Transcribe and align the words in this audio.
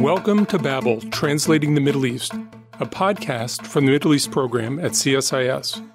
Welcome 0.00 0.46
to 0.46 0.58
Babel, 0.58 0.98
Translating 1.10 1.74
the 1.74 1.80
Middle 1.82 2.06
East, 2.06 2.32
a 2.80 2.86
podcast 2.86 3.66
from 3.66 3.84
the 3.84 3.92
Middle 3.92 4.14
East 4.14 4.30
program 4.30 4.78
at 4.78 4.92
CSIS. 4.92 5.86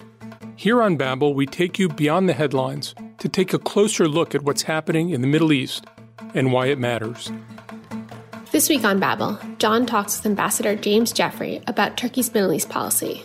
Here 0.56 0.84
on 0.84 0.96
Babel, 0.96 1.34
we 1.34 1.48
take 1.48 1.80
you 1.80 1.90
beyond 1.90 2.30
the 2.30 2.34
headlines 2.34 2.94
to 3.18 3.28
take 3.28 3.52
a 3.52 3.58
closer 3.58 4.08
look 4.08 4.36
at 4.36 4.44
what's 4.44 4.62
happening 4.62 5.10
in 5.10 5.22
the 5.22 5.28
Middle 5.28 5.52
East 5.52 5.88
and 6.36 6.54
why 6.54 6.68
it 6.68 6.78
matters. 6.78 7.32
This 8.52 8.70
week 8.70 8.84
on 8.84 9.00
Babel, 9.00 9.40
John 9.58 9.88
talks 9.88 10.20
with 10.20 10.28
Ambassador 10.28 10.76
James 10.76 11.12
Jeffrey 11.12 11.64
about 11.66 11.98
Turkey's 11.98 12.32
Middle 12.32 12.54
East 12.54 12.70
policy. 12.70 13.24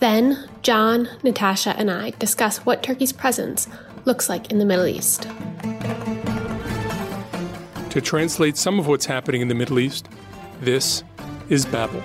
Then, 0.00 0.48
John, 0.62 1.10
Natasha, 1.24 1.76
and 1.76 1.90
I 1.90 2.10
discuss 2.12 2.64
what 2.64 2.82
Turkey's 2.82 3.12
presence 3.12 3.68
looks 4.06 4.30
like 4.30 4.50
in 4.50 4.56
the 4.56 4.64
Middle 4.64 4.86
East. 4.86 5.28
To 7.96 8.02
translate 8.02 8.58
some 8.58 8.78
of 8.78 8.86
what's 8.86 9.06
happening 9.06 9.40
in 9.40 9.48
the 9.48 9.54
Middle 9.54 9.78
East, 9.78 10.10
this 10.60 11.02
is 11.48 11.64
Babel. 11.64 12.02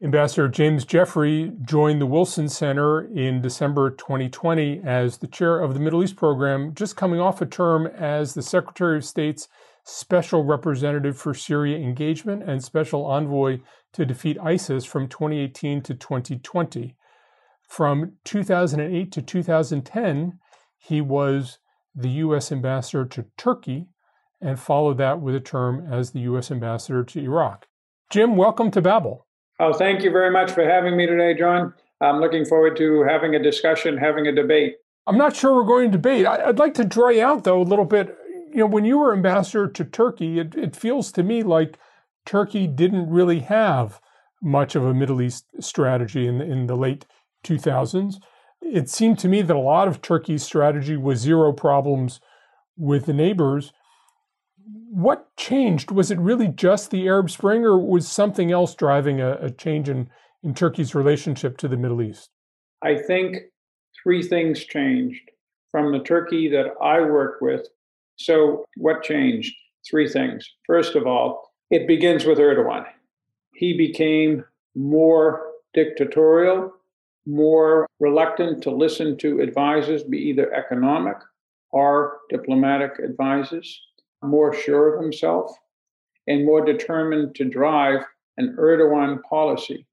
Ambassador 0.00 0.46
James 0.46 0.84
Jeffrey 0.84 1.50
joined 1.64 2.00
the 2.00 2.06
Wilson 2.06 2.48
Center 2.48 3.12
in 3.12 3.42
December 3.42 3.90
2020 3.90 4.82
as 4.84 5.18
the 5.18 5.26
chair 5.26 5.58
of 5.58 5.74
the 5.74 5.80
Middle 5.80 6.04
East 6.04 6.14
program, 6.14 6.72
just 6.72 6.94
coming 6.94 7.18
off 7.18 7.42
a 7.42 7.46
term 7.46 7.88
as 7.88 8.34
the 8.34 8.42
Secretary 8.42 8.96
of 8.96 9.04
State's 9.04 9.48
special 9.82 10.44
representative 10.44 11.18
for 11.18 11.34
Syria 11.34 11.76
engagement 11.76 12.48
and 12.48 12.62
special 12.62 13.04
envoy 13.04 13.58
to 13.94 14.06
defeat 14.06 14.38
ISIS 14.40 14.84
from 14.84 15.08
2018 15.08 15.82
to 15.82 15.94
2020. 15.94 16.94
From 17.66 18.12
2008 18.24 19.12
to 19.12 19.22
2010, 19.22 20.38
he 20.78 21.00
was 21.00 21.58
the 21.94 22.08
U.S. 22.08 22.52
ambassador 22.52 23.04
to 23.06 23.26
Turkey 23.36 23.88
and 24.40 24.58
followed 24.58 24.98
that 24.98 25.20
with 25.20 25.34
a 25.34 25.40
term 25.40 25.86
as 25.90 26.10
the 26.10 26.20
U.S. 26.20 26.50
ambassador 26.50 27.02
to 27.04 27.20
Iraq. 27.20 27.66
Jim, 28.10 28.36
welcome 28.36 28.70
to 28.70 28.80
Babel. 28.80 29.26
Oh, 29.58 29.72
thank 29.72 30.02
you 30.02 30.10
very 30.10 30.30
much 30.30 30.52
for 30.52 30.68
having 30.68 30.96
me 30.96 31.06
today, 31.06 31.34
John. 31.38 31.72
I'm 32.00 32.20
looking 32.20 32.44
forward 32.44 32.76
to 32.76 33.04
having 33.08 33.34
a 33.34 33.42
discussion, 33.42 33.96
having 33.96 34.26
a 34.26 34.32
debate. 34.32 34.76
I'm 35.06 35.16
not 35.16 35.34
sure 35.34 35.54
we're 35.54 35.64
going 35.64 35.90
to 35.90 35.98
debate. 35.98 36.26
I'd 36.26 36.58
like 36.58 36.74
to 36.74 36.84
draw 36.84 37.08
you 37.08 37.24
out, 37.24 37.44
though, 37.44 37.62
a 37.62 37.64
little 37.64 37.84
bit. 37.84 38.16
You 38.50 38.58
know, 38.58 38.66
when 38.66 38.84
you 38.84 38.98
were 38.98 39.12
ambassador 39.12 39.68
to 39.68 39.84
Turkey, 39.84 40.38
it, 40.38 40.54
it 40.54 40.76
feels 40.76 41.10
to 41.12 41.22
me 41.22 41.42
like 41.42 41.78
Turkey 42.26 42.66
didn't 42.66 43.08
really 43.08 43.40
have 43.40 44.00
much 44.42 44.74
of 44.74 44.84
a 44.84 44.92
Middle 44.92 45.22
East 45.22 45.46
strategy 45.60 46.26
in, 46.26 46.40
in 46.40 46.66
the 46.66 46.76
late 46.76 47.06
2000s. 47.46 48.16
It 48.60 48.88
seemed 48.88 49.18
to 49.20 49.28
me 49.28 49.42
that 49.42 49.56
a 49.56 49.60
lot 49.60 49.88
of 49.88 50.02
Turkey's 50.02 50.42
strategy 50.42 50.96
was 50.96 51.20
zero 51.20 51.52
problems 51.52 52.20
with 52.76 53.06
the 53.06 53.12
neighbors. 53.12 53.72
What 54.90 55.28
changed? 55.36 55.90
Was 55.90 56.10
it 56.10 56.18
really 56.18 56.48
just 56.48 56.90
the 56.90 57.06
Arab 57.06 57.30
Spring, 57.30 57.64
or 57.64 57.78
was 57.78 58.08
something 58.08 58.50
else 58.50 58.74
driving 58.74 59.20
a, 59.20 59.34
a 59.34 59.50
change 59.50 59.88
in, 59.88 60.08
in 60.42 60.54
Turkey's 60.54 60.94
relationship 60.94 61.56
to 61.58 61.68
the 61.68 61.76
Middle 61.76 62.02
East? 62.02 62.30
I 62.82 62.96
think 62.96 63.36
three 64.02 64.22
things 64.22 64.64
changed 64.64 65.30
from 65.70 65.92
the 65.92 66.00
Turkey 66.00 66.48
that 66.48 66.66
I 66.82 67.00
worked 67.00 67.42
with. 67.42 67.68
So, 68.16 68.64
what 68.76 69.02
changed? 69.02 69.54
Three 69.88 70.08
things. 70.08 70.48
First 70.66 70.96
of 70.96 71.06
all, 71.06 71.52
it 71.70 71.86
begins 71.86 72.24
with 72.24 72.38
Erdogan. 72.38 72.86
He 73.54 73.76
became 73.76 74.44
more 74.74 75.52
dictatorial 75.74 76.72
more 77.26 77.88
reluctant 78.00 78.62
to 78.62 78.70
listen 78.70 79.16
to 79.18 79.40
advisors, 79.40 80.04
be 80.04 80.18
either 80.18 80.52
economic 80.54 81.16
or 81.70 82.18
diplomatic 82.30 82.92
advisors, 83.04 83.80
more 84.22 84.54
sure 84.54 84.94
of 84.94 85.02
himself, 85.02 85.50
and 86.26 86.46
more 86.46 86.64
determined 86.64 87.34
to 87.34 87.44
drive 87.44 88.00
an 88.36 88.56
Erdogan 88.58 89.22
policy. 89.22 89.86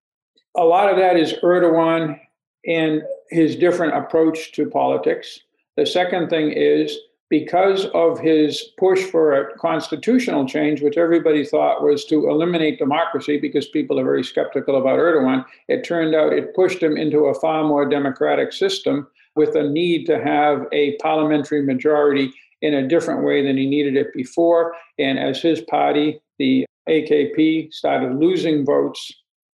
A 0.56 0.64
lot 0.64 0.90
of 0.90 0.98
that 0.98 1.18
is 1.18 1.34
Erdogan 1.44 2.20
and 2.66 3.02
his 3.30 3.56
different 3.56 3.96
approach 3.96 4.52
to 4.54 4.70
politics. 4.70 5.40
The 5.76 5.86
second 5.86 6.30
thing 6.30 6.52
is 6.52 6.98
because 7.34 7.88
of 7.96 8.20
his 8.20 8.64
push 8.78 9.02
for 9.06 9.34
a 9.34 9.58
constitutional 9.58 10.46
change, 10.48 10.84
which 10.84 10.98
everybody 10.98 11.44
thought 11.44 11.82
was 11.82 12.06
to 12.06 12.30
eliminate 12.30 12.78
democracy 12.78 13.40
because 13.40 13.68
people 13.70 14.00
are 14.00 14.04
very 14.04 14.24
skeptical 14.24 14.76
about 14.76 15.00
Erdogan, 15.00 15.44
it 15.68 15.84
turned 15.84 16.14
out 16.14 16.32
it 16.32 16.54
pushed 16.54 16.84
him 16.84 16.96
into 16.96 17.26
a 17.26 17.34
far 17.34 17.64
more 17.64 17.90
democratic 17.90 18.54
system 18.54 19.08
with 19.36 19.56
a 19.56 19.68
need 19.68 20.06
to 20.06 20.24
have 20.24 20.68
a 20.72 20.96
parliamentary 20.98 21.64
majority 21.64 22.32
in 22.62 22.76
a 22.76 22.88
different 22.88 23.26
way 23.26 23.44
than 23.44 23.58
he 23.58 23.66
needed 23.66 23.98
it 23.98 24.14
before. 24.14 24.76
And 25.00 25.18
as 25.18 25.42
his 25.42 25.60
party, 25.62 26.22
the 26.38 26.68
AKP, 26.88 27.74
started 27.74 28.20
losing 28.20 28.64
votes, 28.64 29.12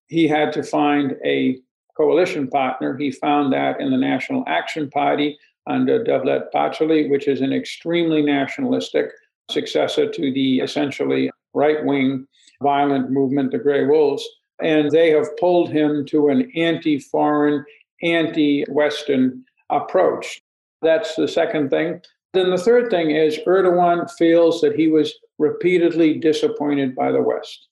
he 0.07 0.27
had 0.27 0.51
to 0.51 0.63
find 0.63 1.15
a 1.23 1.57
coalition 1.95 2.49
partner. 2.49 2.97
He 2.97 3.09
found 3.09 3.53
that 3.53 3.79
in 3.79 3.89
the 3.89 3.97
National 3.97 4.43
Action 4.47 4.89
Party, 4.89 5.37
under 5.69 6.03
Devlet 6.03 6.51
Bahçeli, 6.53 7.09
which 7.09 7.27
is 7.27 7.41
an 7.41 7.53
extremely 7.53 8.21
nationalistic 8.21 9.11
successor 9.49 10.09
to 10.09 10.33
the 10.33 10.59
essentially 10.59 11.31
right 11.53 11.83
wing 11.85 12.27
violent 12.61 13.09
movement, 13.09 13.51
the 13.51 13.57
Grey 13.57 13.85
Wolves. 13.85 14.27
And 14.61 14.91
they 14.91 15.11
have 15.11 15.37
pulled 15.37 15.69
him 15.69 16.05
to 16.07 16.29
an 16.29 16.51
anti 16.55 16.99
foreign, 16.99 17.63
anti 18.03 18.65
Western 18.65 19.45
approach. 19.69 20.41
That's 20.81 21.15
the 21.15 21.27
second 21.27 21.69
thing. 21.69 22.01
Then 22.33 22.49
the 22.49 22.57
third 22.57 22.89
thing 22.89 23.11
is 23.11 23.39
Erdogan 23.47 24.09
feels 24.17 24.61
that 24.61 24.75
he 24.75 24.87
was 24.87 25.13
repeatedly 25.37 26.15
disappointed 26.15 26.95
by 26.95 27.11
the 27.11 27.21
West. 27.21 27.67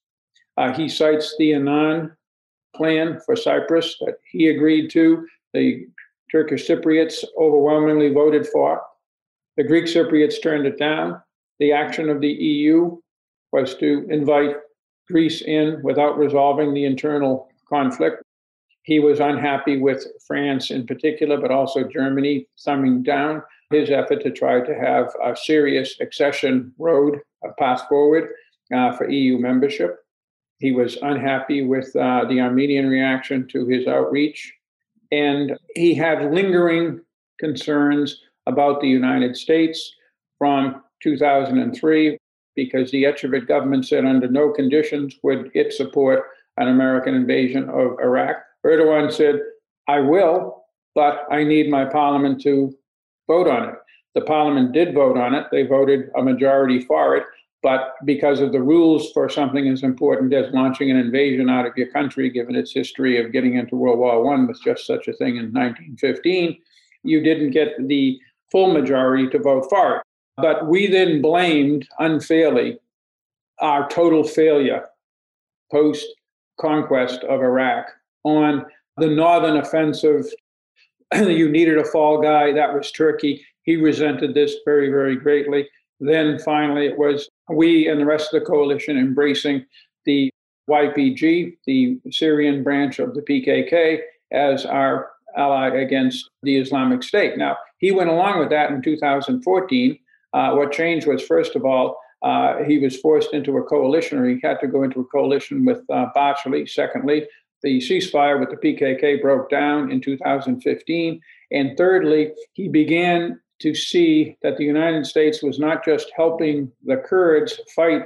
Uh, 0.56 0.74
he 0.74 0.90
cites 0.90 1.36
the 1.38 1.54
Annan 1.54 2.16
plan 2.76 3.20
for 3.26 3.36
Cyprus 3.36 3.98
that 4.00 4.16
he 4.32 4.48
agreed 4.48 4.90
to. 4.92 5.28
The 5.54 5.88
Turkish 6.32 6.68
Cypriots 6.68 7.24
overwhelmingly 7.38 8.14
voted 8.14 8.48
for. 8.48 8.82
The 9.56 9.64
Greek 9.64 9.86
Cypriots 9.86 10.42
turned 10.42 10.68
it 10.68 10.78
down. 10.78 11.22
The 11.60 11.72
action 11.72 12.10
of 12.10 12.22
the 12.22 12.32
EU 12.32 12.98
was 13.52 13.76
to 13.76 14.06
invite 14.10 14.56
Greece 15.10 15.42
in 15.42 15.82
without 15.84 16.18
resolving 16.18 16.74
the 16.74 16.86
internal 16.86 17.50
conflict. 17.70 18.22
He 18.84 19.00
was 19.00 19.20
unhappy 19.20 19.78
with 19.78 20.06
France 20.26 20.72
in 20.72 20.86
particular, 20.86 21.38
but 21.38 21.52
also 21.52 21.84
Germany 21.84 22.48
thumbing 22.64 23.04
down 23.04 23.42
his 23.70 23.90
effort 23.90 24.22
to 24.24 24.32
try 24.32 24.62
to 24.62 24.74
have 24.74 25.14
a 25.24 25.36
serious 25.36 26.00
accession 26.00 26.74
road, 26.78 27.20
a 27.44 27.52
path 27.60 27.84
forward 27.90 28.30
uh, 28.74 28.94
for 28.94 29.10
EU 29.10 29.38
membership. 29.40 29.98
He 30.60 30.72
was 30.72 30.98
unhappy 31.02 31.66
with 31.66 31.96
uh, 31.96 32.26
the 32.30 32.40
Armenian 32.40 32.88
reaction 32.88 33.48
to 33.50 33.66
his 33.68 33.88
outreach. 33.88 34.54
And 35.12 35.58
he 35.76 35.94
had 35.94 36.34
lingering 36.34 37.02
concerns 37.40 38.22
about 38.46 38.82
the 38.82 38.88
United 38.88 39.36
States 39.36 39.94
from 40.38 40.82
2003 41.04 42.18
because 42.56 42.92
the 42.92 43.04
Ecevit 43.04 43.48
government 43.48 43.86
said 43.86 44.06
under 44.06 44.28
no 44.28 44.52
conditions 44.52 45.16
would 45.24 45.52
it 45.54 45.74
support 45.74 46.24
an 46.58 46.68
American 46.68 47.14
invasion 47.14 47.70
of 47.70 48.00
Iraq. 48.02 48.38
Erdogan 48.66 49.14
said, 49.14 49.40
I 49.88 50.00
will, 50.00 50.66
but 50.96 51.26
I 51.32 51.44
need 51.44 51.70
my 51.70 51.86
parliament 51.86 52.42
to 52.42 52.76
vote 53.28 53.48
on 53.48 53.70
it. 53.70 53.76
The 54.16 54.22
parliament 54.22 54.72
did 54.72 54.96
vote 54.96 55.18
on 55.18 55.36
it. 55.36 55.46
They 55.52 55.64
voted 55.64 56.10
a 56.18 56.24
majority 56.24 56.84
for 56.86 57.16
it. 57.16 57.24
But 57.64 57.96
because 58.06 58.40
of 58.40 58.52
the 58.52 58.62
rules 58.62 59.12
for 59.12 59.30
something 59.30 59.68
as 59.68 59.84
important 59.84 60.34
as 60.34 60.54
launching 60.54 60.92
an 60.92 60.98
invasion 60.98 61.50
out 61.50 61.66
of 61.66 61.76
your 61.76 61.88
country, 61.88 62.30
given 62.30 62.56
its 62.56 62.72
history 62.72 63.24
of 63.24 63.32
getting 63.32 63.56
into 63.56 63.76
World 63.76 64.00
War 64.00 64.24
One 64.24 64.48
with 64.48 64.62
just 64.64 64.86
such 64.86 65.08
a 65.08 65.14
thing 65.14 65.38
in 65.38 65.52
1915, 65.52 66.58
you 67.04 67.24
didn't 67.24 67.52
get 67.52 67.76
the 67.88 68.20
full 68.52 68.72
majority 68.74 69.28
to 69.30 69.40
vote 69.40 69.68
for 69.70 69.98
it. 69.98 70.04
But 70.38 70.68
we 70.68 70.88
then 70.88 71.22
blamed 71.22 71.88
unfairly 72.00 72.78
our 73.60 73.90
total 73.90 74.24
failure 74.24 74.86
post 75.72 76.06
conquest 76.60 77.24
of 77.24 77.42
Iraq 77.42 77.88
on 78.24 78.66
the 78.98 79.08
northern 79.08 79.58
offensive. 79.58 80.26
you 81.16 81.50
needed 81.50 81.80
a 81.80 81.86
fall 81.86 82.22
guy, 82.22 82.52
that 82.54 82.74
was 82.74 82.92
Turkey. 82.92 83.44
He 83.64 83.76
resented 83.78 84.34
this 84.34 84.56
very, 84.64 84.90
very 84.90 85.16
greatly. 85.16 85.68
Then 86.00 86.38
finally, 86.40 86.86
it 86.86 86.98
was 86.98 87.30
we 87.50 87.88
and 87.88 88.00
the 88.00 88.06
rest 88.06 88.34
of 88.34 88.40
the 88.40 88.46
coalition 88.46 88.98
embracing 88.98 89.66
the 90.06 90.30
YPG, 90.70 91.58
the 91.66 92.00
Syrian 92.12 92.64
branch 92.64 93.00
of 93.00 93.14
the 93.14 93.22
PKK, 93.22 94.00
as 94.32 94.66
our 94.66 95.10
ally 95.36 95.70
against 95.70 96.30
the 96.44 96.58
Islamic 96.58 97.04
State. 97.04 97.38
Now, 97.38 97.58
he 97.78 97.92
went 97.92 98.10
along 98.10 98.40
with 98.40 98.50
that 98.50 98.72
in 98.72 98.82
2014. 98.82 100.00
Uh, 100.34 100.52
what 100.54 100.72
changed 100.72 101.08
was, 101.08 101.24
first 101.24 101.56
of 101.56 101.64
all, 101.64 101.98
uh, 102.24 102.64
he 102.64 102.80
was 102.80 102.98
forced 102.98 103.34
into 103.34 103.58
a 103.58 103.64
coalition, 103.64 104.18
or 104.18 104.28
he 104.28 104.40
had 104.42 104.60
to 104.60 104.68
go 104.68 104.84
into 104.84 105.00
a 105.00 105.06
coalition 105.06 105.66
with 105.66 105.84
uh. 105.90 106.08
Secondly, 106.66 107.28
the 107.64 107.78
ceasefire 107.80 108.40
with 108.40 108.50
the 108.50 108.58
PKK 108.58 109.22
broke 109.22 109.50
down 109.50 109.92
in 109.92 110.02
2015. 110.02 111.22
And 111.52 111.78
thirdly, 111.78 112.32
he 112.54 112.68
began 112.68 113.40
to 113.60 113.74
see 113.74 114.38
that 114.42 114.58
the 114.58 114.64
United 114.64 115.06
States 115.06 115.42
was 115.42 115.60
not 115.60 115.84
just 115.84 116.12
helping 116.16 116.72
the 116.86 116.98
Kurds 116.98 117.60
fight 117.76 118.04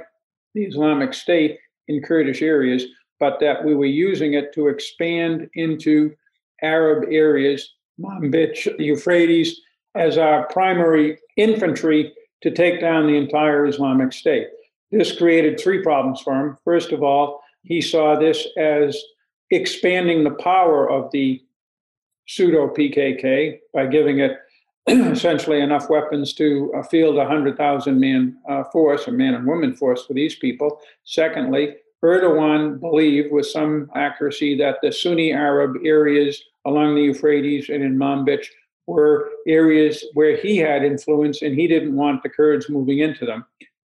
the 0.54 0.64
Islamic 0.64 1.14
State 1.14 1.58
in 1.88 2.02
Kurdish 2.02 2.42
areas, 2.42 2.84
but 3.20 3.38
that 3.40 3.64
we 3.64 3.74
were 3.74 3.86
using 3.86 4.34
it 4.34 4.52
to 4.54 4.68
expand 4.68 5.48
into 5.54 6.14
Arab 6.62 7.04
areas, 7.10 7.74
Manbij, 8.00 8.78
Euphrates, 8.78 9.60
as 9.94 10.18
our 10.18 10.46
primary 10.48 11.18
infantry 11.36 12.12
to 12.42 12.50
take 12.50 12.80
down 12.80 13.06
the 13.06 13.16
entire 13.16 13.66
Islamic 13.66 14.12
State. 14.12 14.48
This 14.90 15.16
created 15.16 15.58
three 15.58 15.82
problems 15.82 16.20
for 16.20 16.38
him. 16.38 16.58
First 16.64 16.92
of 16.92 17.02
all, 17.02 17.42
he 17.62 17.80
saw 17.80 18.18
this 18.18 18.46
as 18.58 19.00
expanding 19.50 20.24
the 20.24 20.30
power 20.30 20.90
of 20.90 21.10
the 21.12 21.42
pseudo 22.26 22.68
PKK 22.68 23.58
by 23.74 23.86
giving 23.86 24.20
it 24.20 24.38
essentially 24.88 25.60
enough 25.60 25.88
weapons 25.88 26.34
to 26.34 26.72
uh, 26.76 26.82
field 26.82 27.14
a 27.14 27.18
100,000 27.18 28.00
man 28.00 28.36
uh, 28.48 28.64
force, 28.64 29.06
a 29.06 29.12
man 29.12 29.34
and 29.34 29.46
woman 29.46 29.74
force 29.74 30.04
for 30.04 30.14
these 30.14 30.34
people. 30.36 30.80
Secondly, 31.04 31.76
Erdogan 32.04 32.80
believed 32.80 33.32
with 33.32 33.46
some 33.46 33.88
accuracy 33.94 34.56
that 34.58 34.78
the 34.82 34.90
Sunni 34.90 35.32
Arab 35.32 35.76
areas 35.84 36.42
along 36.64 36.94
the 36.94 37.02
Euphrates 37.02 37.68
and 37.68 37.82
in 37.82 37.96
Manbij 37.96 38.44
were 38.86 39.30
areas 39.46 40.04
where 40.14 40.36
he 40.36 40.56
had 40.56 40.84
influence 40.84 41.42
and 41.42 41.54
he 41.54 41.68
didn't 41.68 41.94
want 41.94 42.22
the 42.22 42.28
Kurds 42.28 42.68
moving 42.68 42.98
into 42.98 43.24
them. 43.24 43.44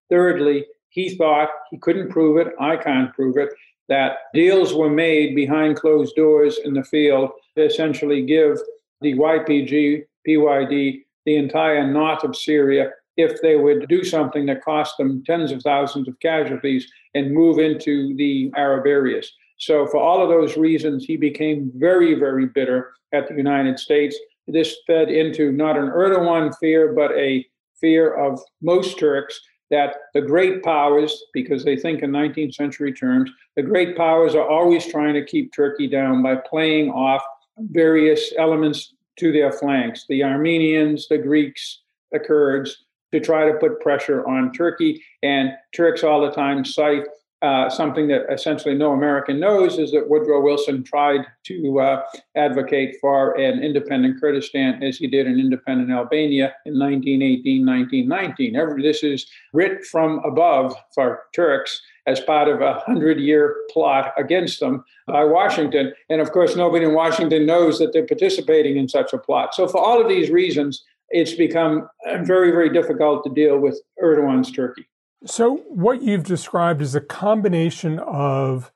Thirdly, 0.09 0.65
he 0.89 1.17
thought 1.17 1.51
he 1.71 1.77
couldn't 1.77 2.09
prove 2.11 2.39
it, 2.39 2.55
I 2.59 2.77
can't 2.77 3.13
prove 3.13 3.37
it, 3.37 3.51
that 3.89 4.19
deals 4.33 4.75
were 4.75 4.91
made 4.91 5.35
behind 5.35 5.77
closed 5.77 6.17
doors 6.17 6.59
in 6.65 6.73
the 6.73 6.85
field 6.85 7.31
to 7.57 7.65
essentially 7.65 8.25
give 8.25 8.59
the 9.03 9.15
YPG, 9.15 10.05
PYD, 10.29 11.05
the 11.25 11.37
entire 11.37 11.87
north 11.91 12.23
of 12.25 12.37
Syria, 12.37 12.91
if 13.17 13.41
they 13.43 13.57
would 13.57 13.89
do 13.89 14.05
something 14.05 14.47
that 14.47 14.65
cost 14.65 14.97
them 14.97 15.23
tens 15.25 15.51
of 15.51 15.63
thousands 15.63 16.07
of 16.07 16.19
casualties 16.21 16.87
and 17.15 17.33
move 17.33 17.59
into 17.59 18.15
the 18.17 18.53
Arab 18.57 18.87
areas. 18.87 19.33
So, 19.59 19.87
for 19.87 19.99
all 19.99 20.23
of 20.23 20.29
those 20.29 20.57
reasons, 20.57 21.05
he 21.05 21.17
became 21.17 21.73
very, 21.75 22.15
very 22.15 22.47
bitter 22.47 22.93
at 23.13 23.29
the 23.29 23.35
United 23.35 23.79
States. 23.79 24.17
This 24.47 24.77
fed 24.87 25.11
into 25.11 25.51
not 25.51 25.77
an 25.77 25.89
Erdogan 25.89 26.57
fear, 26.59 26.93
but 26.93 27.11
a 27.13 27.45
fear 27.81 28.15
of 28.15 28.41
most 28.63 28.99
Turks 28.99 29.41
that 29.71 29.97
the 30.15 30.23
great 30.23 30.63
powers, 30.63 31.25
because 31.35 31.65
they 31.65 31.77
think 31.77 32.03
in 32.03 32.11
19th 32.11 32.55
century 32.55 32.93
terms, 32.93 33.31
the 33.57 33.63
great 33.63 33.97
powers 33.97 34.35
are 34.35 34.49
always 34.49 34.87
trying 34.87 35.15
to 35.15 35.25
keep 35.25 35.53
Turkey 35.53 35.87
down 35.87 36.23
by 36.23 36.37
playing 36.37 36.91
off 36.91 37.23
various 37.59 38.33
elements 38.39 38.95
to 39.19 39.33
their 39.33 39.53
flanks 39.53 40.05
the 40.09 40.25
Armenians, 40.25 41.09
the 41.09 41.19
Greeks, 41.19 41.83
the 42.13 42.19
Kurds, 42.19 42.85
to 43.13 43.21
try 43.21 43.51
to 43.51 43.59
put 43.59 43.81
pressure 43.81 44.27
on 44.27 44.53
Turkey. 44.53 45.03
And 45.23 45.53
Turks 45.75 46.05
all 46.05 46.21
the 46.21 46.33
time 46.33 46.65
cite 46.65 47.05
uh, 47.41 47.71
something 47.71 48.09
that 48.09 48.23
essentially 48.33 48.75
no 48.75 48.93
American 48.93 49.39
knows 49.39 49.79
is 49.79 49.93
that 49.93 50.09
Woodrow 50.09 50.41
Wilson 50.41 50.83
tried 50.83 51.21
to 51.45 51.81
uh, 51.81 52.03
advocate 52.37 52.97
for 53.01 53.39
an 53.39 53.63
independent 53.63 54.21
Kurdistan 54.21 54.83
as 54.83 54.97
he 54.97 55.07
did 55.07 55.27
an 55.27 55.39
independent 55.39 55.91
Albania 55.91 56.55
in 56.67 56.79
1918, 56.79 57.65
1919. 57.65 58.57
Every, 58.57 58.83
this 58.83 59.05
is 59.05 59.27
writ 59.53 59.85
from 59.85 60.21
above 60.25 60.75
for 60.95 61.23
Turks 61.33 61.81
as 62.07 62.19
part 62.21 62.49
of 62.49 62.61
a 62.61 62.81
hundred 62.81 63.21
year 63.21 63.57
plot 63.71 64.13
against 64.17 64.59
them 64.59 64.85
by 65.07 65.23
Washington. 65.23 65.93
And 66.09 66.21
of 66.21 66.33
course, 66.33 66.57
nobody 66.57 66.87
in 66.87 66.95
Washington 66.95 67.47
knows 67.47 67.79
that 67.79 67.93
they're 67.93 68.07
participating 68.07 68.77
in 68.77 68.89
such 68.89 69.13
a 69.13 69.19
plot. 69.19 69.55
So, 69.55 69.69
for 69.69 69.79
all 69.79 70.01
of 70.01 70.09
these 70.09 70.31
reasons, 70.31 70.83
it's 71.11 71.35
become 71.35 71.89
very, 72.23 72.51
very 72.51 72.71
difficult 72.71 73.25
to 73.25 73.31
deal 73.31 73.59
with 73.59 73.81
Erdogan's 74.03 74.51
Turkey. 74.51 74.89
So, 75.27 75.57
what 75.69 76.03
you've 76.03 76.25
described 76.25 76.81
is 76.81 76.95
a 76.95 77.01
combination 77.01 77.99
of 77.99 78.71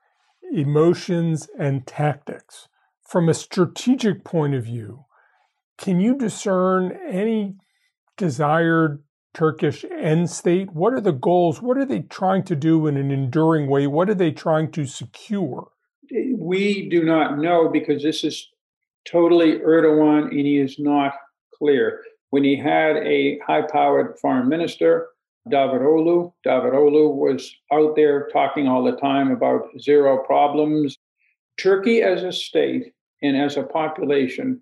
emotions 0.52 1.48
and 1.58 1.86
tactics. 1.86 2.68
From 3.00 3.28
a 3.28 3.34
strategic 3.34 4.24
point 4.24 4.54
of 4.54 4.64
view, 4.64 5.04
can 5.78 6.00
you 6.00 6.16
discern 6.16 6.98
any 7.08 7.56
desired 8.16 9.02
Turkish 9.34 9.84
end 9.84 10.30
state? 10.30 10.72
What 10.72 10.94
are 10.94 11.00
the 11.00 11.12
goals? 11.12 11.62
What 11.62 11.78
are 11.78 11.84
they 11.84 12.00
trying 12.00 12.42
to 12.44 12.56
do 12.56 12.86
in 12.86 12.96
an 12.96 13.10
enduring 13.10 13.68
way? 13.68 13.86
What 13.86 14.10
are 14.10 14.14
they 14.14 14.32
trying 14.32 14.72
to 14.72 14.84
secure? 14.86 15.70
We 16.36 16.88
do 16.88 17.04
not 17.04 17.38
know 17.38 17.68
because 17.68 18.02
this 18.02 18.24
is 18.24 18.48
totally 19.04 19.58
Erdogan 19.60 20.28
and 20.30 20.46
he 20.46 20.58
is 20.58 20.78
not 20.78 21.14
clear. 21.54 22.02
When 22.30 22.42
he 22.44 22.56
had 22.56 22.96
a 22.96 23.38
high 23.46 23.62
powered 23.62 24.18
foreign 24.18 24.48
minister, 24.48 25.08
Davutoglu. 25.50 26.32
Davutoglu 26.46 27.14
was 27.14 27.54
out 27.72 27.96
there 27.96 28.28
talking 28.32 28.68
all 28.68 28.84
the 28.84 28.96
time 28.96 29.30
about 29.30 29.68
zero 29.80 30.18
problems. 30.24 30.96
Turkey 31.58 32.02
as 32.02 32.22
a 32.22 32.32
state 32.32 32.92
and 33.22 33.36
as 33.36 33.56
a 33.56 33.62
population 33.62 34.60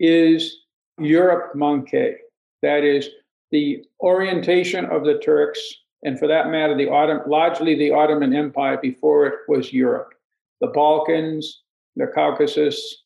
is 0.00 0.64
Europe 0.98 1.54
manqué. 1.54 2.14
That 2.62 2.84
is 2.84 3.08
the 3.50 3.84
orientation 4.00 4.84
of 4.86 5.04
the 5.04 5.18
Turks, 5.18 5.60
and 6.02 6.18
for 6.18 6.26
that 6.28 6.50
matter, 6.50 6.76
the 6.76 6.88
Ottoman, 6.88 7.28
largely 7.28 7.74
the 7.74 7.90
Ottoman 7.90 8.34
Empire 8.34 8.78
before 8.80 9.26
it 9.26 9.34
was 9.48 9.72
Europe. 9.72 10.14
The 10.60 10.68
Balkans, 10.68 11.62
the 11.96 12.06
Caucasus, 12.06 13.02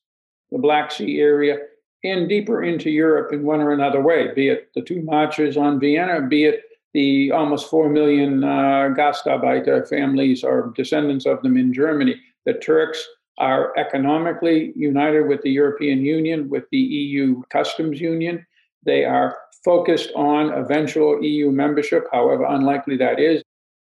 the 0.51 0.59
Black 0.59 0.91
Sea 0.91 1.21
area, 1.21 1.59
and 2.05 2.29
deeper 2.29 2.63
into 2.63 2.91
Europe 2.91 3.33
in 3.33 3.43
one 3.43 3.61
or 3.61 3.73
another 3.73 4.01
way, 4.01 4.33
be 4.35 4.49
it 4.49 4.71
the 4.75 4.83
two 4.83 5.03
marches 5.03 5.57
on 5.57 5.81
Vienna, 5.81 6.23
be 6.23 6.45
it 6.45 6.63
the 6.95 7.31
almost 7.33 7.71
4 7.71 7.91
million 7.91 8.43
uh, 8.43 8.95
Gastarbeiter 8.97 9.89
families 9.89 10.43
are 10.43 10.73
descendants 10.75 11.27
of 11.27 11.43
them 11.43 11.57
in 11.57 11.73
Germany. 11.73 12.17
The 12.47 12.55
Turks 12.55 13.07
are 13.39 13.77
economically 13.77 14.73
united 14.75 15.29
with 15.29 15.43
the 15.43 15.51
European 15.51 16.05
Union, 16.05 16.49
with 16.49 16.65
the 16.71 16.79
EU 16.79 17.43
customs 17.51 18.01
union. 18.01 18.45
They 18.85 19.05
are 19.05 19.37
focused 19.65 20.11
on 20.17 20.53
eventual 20.53 21.23
EU 21.23 21.51
membership, 21.51 22.07
however 22.13 22.45
unlikely 22.49 22.97
that 22.97 23.21
is. 23.21 23.43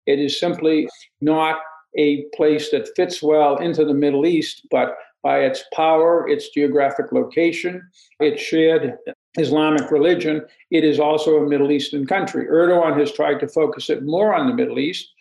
It 0.05 0.19
is 0.19 0.39
simply 0.39 0.87
not 1.21 1.57
a 1.97 2.25
place 2.35 2.69
that 2.71 2.89
fits 2.95 3.23
well 3.23 3.57
into 3.57 3.85
the 3.85 3.93
Middle 3.93 4.25
East, 4.25 4.67
but 4.69 4.97
by 5.23 5.39
its 5.39 5.63
power, 5.73 6.27
its 6.29 6.49
geographic 6.49 7.11
location, 7.11 7.81
its 8.19 8.41
shared 8.41 8.97
Islamic 9.37 9.91
religion, 9.91 10.45
it 10.71 10.83
is 10.83 10.99
also 10.99 11.37
a 11.37 11.47
Middle 11.47 11.71
Eastern 11.71 12.05
country. 12.05 12.45
Erdogan 12.47 12.97
has 12.99 13.11
tried 13.11 13.39
to 13.39 13.47
focus 13.47 13.89
it 13.89 14.03
more 14.03 14.33
on 14.33 14.47
the 14.47 14.53
Middle 14.53 14.79
East 14.79 15.11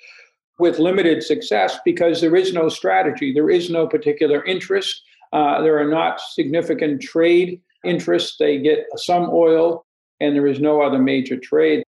with 0.59 0.79
limited 0.79 1.23
success 1.23 1.79
because 1.85 2.21
there 2.21 2.35
is 2.35 2.53
no 2.53 2.69
strategy, 2.69 3.33
there 3.33 3.51
is 3.51 3.71
no 3.71 3.87
particular 3.87 4.45
interest, 4.45 5.03
uh, 5.33 5.61
there 5.61 5.79
are 5.79 5.89
not 5.89 6.21
significant 6.21 7.03
trade 7.03 7.61
interests. 7.85 8.37
They 8.39 8.59
get 8.59 8.87
some 8.97 9.29
oil, 9.31 9.85
and 10.21 10.35
there 10.35 10.47
is 10.47 10.61
no 10.61 10.81
other 10.81 10.99
major 10.99 11.37
trade. 11.37 11.83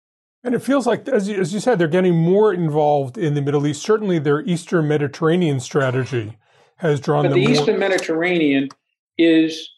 And 0.44 0.56
it 0.56 0.60
feels 0.60 0.88
like, 0.88 1.08
as 1.08 1.28
you, 1.28 1.40
as 1.40 1.54
you 1.54 1.60
said, 1.60 1.78
they're 1.80 1.88
getting 1.88 2.16
more 2.16 2.54
involved 2.54 3.18
in 3.18 3.34
the 3.34 3.42
Middle 3.42 3.66
East. 3.68 3.82
Certainly, 3.82 4.20
their 4.20 4.42
Eastern 4.42 4.88
Mediterranean 4.88 5.60
strategy 5.60 6.38
has 6.78 7.00
drawn 7.00 7.24
but 7.24 7.30
them. 7.30 7.40
The 7.40 7.48
more. 7.48 7.56
Eastern 7.56 7.80
Mediterranean 7.80 8.70
is 9.18 9.70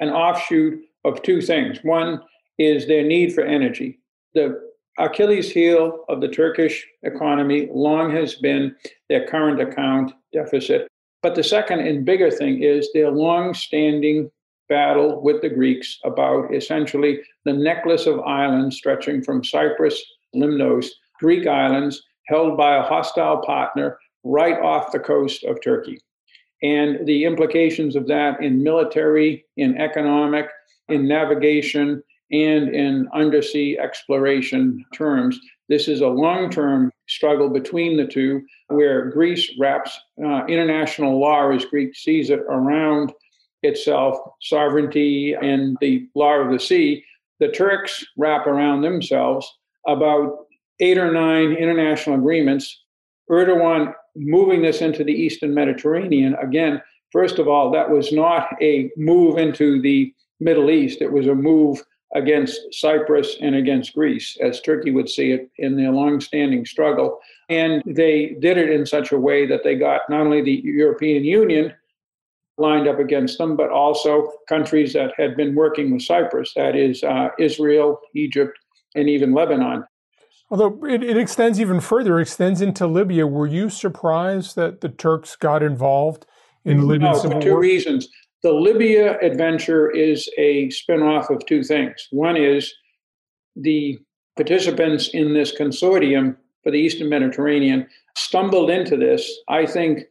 an 0.00 0.10
offshoot 0.10 0.80
of 1.06 1.22
two 1.22 1.40
things. 1.40 1.78
One 1.82 2.20
is 2.58 2.86
their 2.86 3.04
need 3.04 3.32
for 3.32 3.42
energy. 3.42 4.00
The 4.34 4.60
Achilles 4.98 5.50
heel 5.50 6.04
of 6.08 6.20
the 6.20 6.28
Turkish 6.28 6.86
economy 7.02 7.68
long 7.72 8.10
has 8.12 8.34
been 8.34 8.74
their 9.08 9.26
current 9.26 9.60
account 9.60 10.12
deficit. 10.32 10.88
But 11.22 11.34
the 11.34 11.44
second 11.44 11.80
and 11.80 12.04
bigger 12.04 12.30
thing 12.30 12.62
is 12.62 12.90
their 12.92 13.10
long 13.10 13.54
standing 13.54 14.30
battle 14.68 15.22
with 15.22 15.42
the 15.42 15.48
Greeks 15.48 15.98
about 16.04 16.52
essentially 16.54 17.20
the 17.44 17.52
necklace 17.52 18.06
of 18.06 18.20
islands 18.20 18.76
stretching 18.76 19.22
from 19.22 19.44
Cyprus, 19.44 20.02
Limnos, 20.34 20.88
Greek 21.20 21.46
islands 21.46 22.02
held 22.26 22.56
by 22.56 22.76
a 22.76 22.82
hostile 22.82 23.38
partner 23.38 23.98
right 24.24 24.58
off 24.60 24.92
the 24.92 24.98
coast 24.98 25.44
of 25.44 25.62
Turkey. 25.62 25.98
And 26.62 27.06
the 27.06 27.24
implications 27.24 27.96
of 27.96 28.06
that 28.08 28.42
in 28.42 28.62
military, 28.62 29.44
in 29.56 29.76
economic, 29.76 30.48
in 30.88 31.08
navigation 31.08 32.02
and 32.32 32.74
in 32.74 33.08
undersea 33.12 33.78
exploration 33.78 34.84
terms. 34.94 35.38
This 35.68 35.88
is 35.88 36.00
a 36.00 36.08
long 36.08 36.50
term 36.50 36.92
struggle 37.08 37.48
between 37.48 37.96
the 37.96 38.06
two, 38.06 38.42
where 38.68 39.10
Greece 39.10 39.52
wraps 39.58 39.98
uh, 40.24 40.44
international 40.46 41.20
law, 41.20 41.50
as 41.50 41.64
Greek 41.64 41.94
sees 41.94 42.30
it, 42.30 42.40
around 42.40 43.12
itself, 43.62 44.18
sovereignty 44.42 45.34
and 45.34 45.76
the 45.80 46.08
law 46.14 46.34
of 46.34 46.52
the 46.52 46.60
sea. 46.60 47.04
The 47.40 47.48
Turks 47.48 48.04
wrap 48.16 48.46
around 48.46 48.82
themselves 48.82 49.50
about 49.86 50.46
eight 50.80 50.98
or 50.98 51.12
nine 51.12 51.52
international 51.52 52.16
agreements. 52.16 52.82
Erdogan 53.30 53.92
moving 54.14 54.62
this 54.62 54.80
into 54.80 55.04
the 55.04 55.12
Eastern 55.12 55.52
Mediterranean, 55.52 56.34
again, 56.36 56.80
first 57.12 57.38
of 57.38 57.48
all, 57.48 57.70
that 57.72 57.90
was 57.90 58.12
not 58.12 58.48
a 58.60 58.90
move 58.96 59.36
into 59.36 59.80
the 59.82 60.12
Middle 60.40 60.70
East. 60.70 61.02
It 61.02 61.12
was 61.12 61.26
a 61.26 61.34
move 61.34 61.82
against 62.14 62.60
Cyprus 62.72 63.36
and 63.40 63.56
against 63.56 63.94
Greece, 63.94 64.36
as 64.40 64.60
Turkey 64.60 64.90
would 64.90 65.08
see 65.08 65.32
it 65.32 65.50
in 65.58 65.76
their 65.76 65.90
long-standing 65.90 66.64
struggle. 66.64 67.18
And 67.48 67.82
they 67.84 68.36
did 68.40 68.58
it 68.58 68.70
in 68.70 68.86
such 68.86 69.12
a 69.12 69.18
way 69.18 69.46
that 69.46 69.64
they 69.64 69.74
got 69.74 70.02
not 70.08 70.20
only 70.20 70.42
the 70.42 70.62
European 70.64 71.24
Union 71.24 71.74
lined 72.58 72.88
up 72.88 72.98
against 72.98 73.38
them, 73.38 73.56
but 73.56 73.70
also 73.70 74.32
countries 74.48 74.92
that 74.94 75.12
had 75.16 75.36
been 75.36 75.54
working 75.54 75.92
with 75.92 76.02
Cyprus, 76.02 76.52
that 76.56 76.74
is, 76.74 77.02
uh, 77.02 77.28
Israel, 77.38 78.00
Egypt, 78.14 78.58
and 78.94 79.10
even 79.10 79.32
Lebanon. 79.32 79.84
Although 80.48 80.86
it, 80.86 81.02
it 81.02 81.16
extends 81.16 81.60
even 81.60 81.80
further, 81.80 82.20
extends 82.20 82.60
into 82.62 82.86
Libya. 82.86 83.26
Were 83.26 83.48
you 83.48 83.68
surprised 83.68 84.54
that 84.56 84.80
the 84.80 84.88
Turks 84.88 85.34
got 85.36 85.62
involved 85.62 86.24
in 86.64 86.86
Libya? 86.86 87.12
No, 87.12 87.20
for 87.20 87.40
two 87.40 87.50
war? 87.50 87.60
reasons. 87.60 88.08
The 88.46 88.52
Libya 88.52 89.18
adventure 89.22 89.90
is 89.90 90.30
a 90.38 90.70
spin-off 90.70 91.30
of 91.30 91.44
two 91.46 91.64
things. 91.64 92.06
One 92.12 92.36
is 92.36 92.72
the 93.56 93.98
participants 94.36 95.08
in 95.08 95.34
this 95.34 95.52
consortium 95.52 96.36
for 96.62 96.70
the 96.70 96.78
Eastern 96.78 97.08
Mediterranean 97.08 97.88
stumbled 98.16 98.70
into 98.70 98.96
this, 98.96 99.28
I 99.48 99.66
think, 99.66 100.04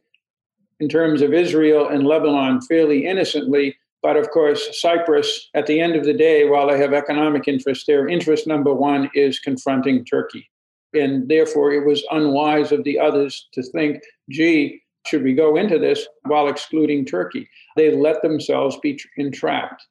in 0.80 0.88
terms 0.90 1.22
of 1.22 1.32
Israel 1.32 1.88
and 1.88 2.06
Lebanon, 2.06 2.60
fairly 2.60 3.06
innocently. 3.06 3.74
But 4.02 4.18
of 4.18 4.28
course, 4.28 4.82
Cyprus, 4.82 5.48
at 5.54 5.64
the 5.64 5.80
end 5.80 5.96
of 5.96 6.04
the 6.04 6.12
day, 6.12 6.46
while 6.46 6.68
they 6.68 6.76
have 6.76 6.92
economic 6.92 7.48
interest, 7.48 7.86
their 7.86 8.06
interest 8.06 8.46
number 8.46 8.74
one 8.74 9.10
is 9.14 9.38
confronting 9.38 10.04
Turkey. 10.04 10.50
And 10.92 11.26
therefore, 11.26 11.72
it 11.72 11.86
was 11.86 12.04
unwise 12.10 12.70
of 12.70 12.84
the 12.84 12.98
others 12.98 13.48
to 13.54 13.62
think, 13.62 14.02
gee, 14.28 14.82
should 15.06 15.22
we 15.22 15.34
go 15.34 15.56
into 15.56 15.78
this 15.78 16.06
while 16.24 16.48
excluding 16.48 17.04
Turkey? 17.04 17.48
They 17.76 17.94
let 17.94 18.22
themselves 18.22 18.76
be 18.82 18.98
entrapped. 19.16 19.86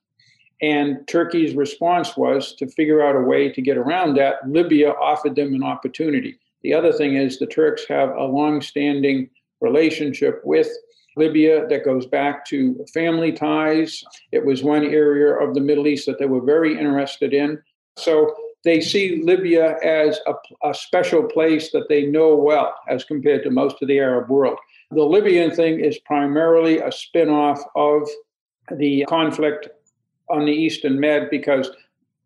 And 0.62 1.06
Turkey's 1.08 1.56
response 1.56 2.16
was 2.16 2.56
to 2.56 2.68
figure 2.68 3.04
out 3.04 3.16
a 3.16 3.22
way 3.22 3.52
to 3.52 3.62
get 3.62 3.78
around 3.78 4.16
that. 4.16 4.36
Libya 4.48 4.92
offered 4.92 5.36
them 5.36 5.54
an 5.54 5.64
opportunity. 5.64 6.38
The 6.64 6.74
other 6.74 6.94
thing 6.94 7.16
is 7.16 7.38
the 7.38 7.46
Turks 7.46 7.86
have 7.90 8.10
a 8.10 8.24
long-standing 8.24 9.30
relationship 9.62 10.42
with 10.44 10.70
Libya 11.18 11.68
that 11.68 11.86
goes 11.86 12.06
back 12.06 12.46
to 12.46 12.86
family 12.94 13.32
ties. 13.32 14.04
It 14.32 14.46
was 14.46 14.64
one 14.64 14.84
area 14.86 15.34
of 15.36 15.54
the 15.54 15.62
Middle 15.62 15.88
East 15.88 16.06
that 16.08 16.20
they 16.20 16.26
were 16.26 16.42
very 16.42 16.78
interested 16.78 17.34
in. 17.34 17.62
So 17.98 18.34
they 18.66 18.82
see 18.82 19.22
Libya 19.24 19.78
as 19.84 20.20
a, 20.26 20.34
a, 20.68 20.74
special 20.74 21.24
place 21.24 21.72
that 21.72 21.88
they 21.88 22.08
know 22.08 22.36
well 22.36 22.74
as 22.90 23.04
compared 23.04 23.44
to 23.44 23.52
most 23.52 23.82
of 23.82 23.88
the 23.88 24.00
Arab 24.00 24.28
world. 24.28 24.58
The 24.92 25.04
Libyan 25.04 25.52
thing 25.52 25.80
is 25.80 26.00
primarily 26.00 26.80
a 26.80 26.92
spin 26.92 27.30
off 27.30 27.62
of 27.76 28.10
the 28.72 29.06
conflict 29.08 29.70
on 30.30 30.46
the 30.46 30.52
Eastern 30.52 31.00
Med 31.00 31.30
because 31.30 31.70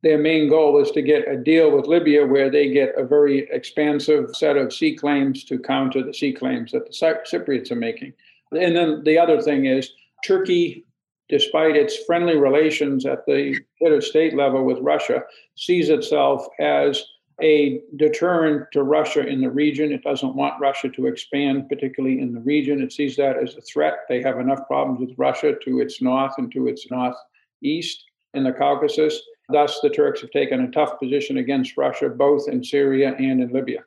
their 0.02 0.18
main 0.18 0.48
goal 0.50 0.82
is 0.82 0.92
to 0.92 1.02
get 1.02 1.28
a 1.28 1.36
deal 1.36 1.76
with 1.76 1.88
Libya 1.88 2.26
where 2.26 2.50
they 2.50 2.72
get 2.72 2.98
a 2.98 3.04
very 3.04 3.50
expansive 3.52 4.34
set 4.34 4.56
of 4.56 4.74
sea 4.74 4.96
claims 4.96 5.44
to 5.44 5.60
counter 5.60 6.02
the 6.02 6.14
sea 6.14 6.32
claims 6.32 6.72
that 6.72 6.86
the 6.86 6.94
Cypriots 6.94 7.70
are 7.70 7.76
making. 7.76 8.14
And 8.54 8.76
then 8.76 9.04
the 9.04 9.18
other 9.18 9.42
thing 9.42 9.66
is 9.66 9.92
Turkey, 10.24 10.86
despite 11.30 11.76
its 11.76 12.04
friendly 12.06 12.36
relations 12.36 13.06
at 13.06 13.26
the 13.26 13.56
head 13.82 13.92
of 13.92 14.04
state 14.04 14.36
level 14.36 14.66
with 14.66 14.80
Russia, 14.80 15.24
sees 15.56 15.90
itself 15.90 16.46
as 16.60 17.04
a 17.42 17.82
deterrent 17.96 18.70
to 18.74 18.84
Russia 18.84 19.26
in 19.26 19.40
the 19.40 19.50
region. 19.50 19.92
It 19.92 20.04
doesn't 20.04 20.36
want 20.36 20.60
Russia 20.60 20.90
to 20.90 21.06
expand, 21.06 21.70
particularly 21.70 22.20
in 22.20 22.34
the 22.34 22.42
region. 22.42 22.82
It 22.82 22.92
sees 22.92 23.16
that 23.16 23.38
as 23.38 23.56
a 23.56 23.62
threat. 23.62 24.00
They 24.10 24.22
have 24.22 24.40
enough 24.40 24.68
problems 24.68 25.00
with 25.00 25.18
Russia 25.18 25.54
to 25.64 25.80
its 25.80 26.02
north 26.02 26.34
and 26.38 26.52
to 26.52 26.68
its 26.68 26.88
northeast 26.92 28.04
in 28.34 28.44
the 28.44 28.52
Caucasus. 28.52 29.22
Thus, 29.52 29.80
the 29.82 29.90
Turks 29.90 30.22
have 30.22 30.32
taken 30.32 30.62
a 30.62 30.72
tough 30.72 31.00
position 31.00 31.38
against 31.38 31.78
Russia, 31.78 32.10
both 32.10 32.48
in 32.50 32.64
Syria 32.64 33.16
and 33.18 33.42
in 33.42 33.54
Libya. 33.54 33.84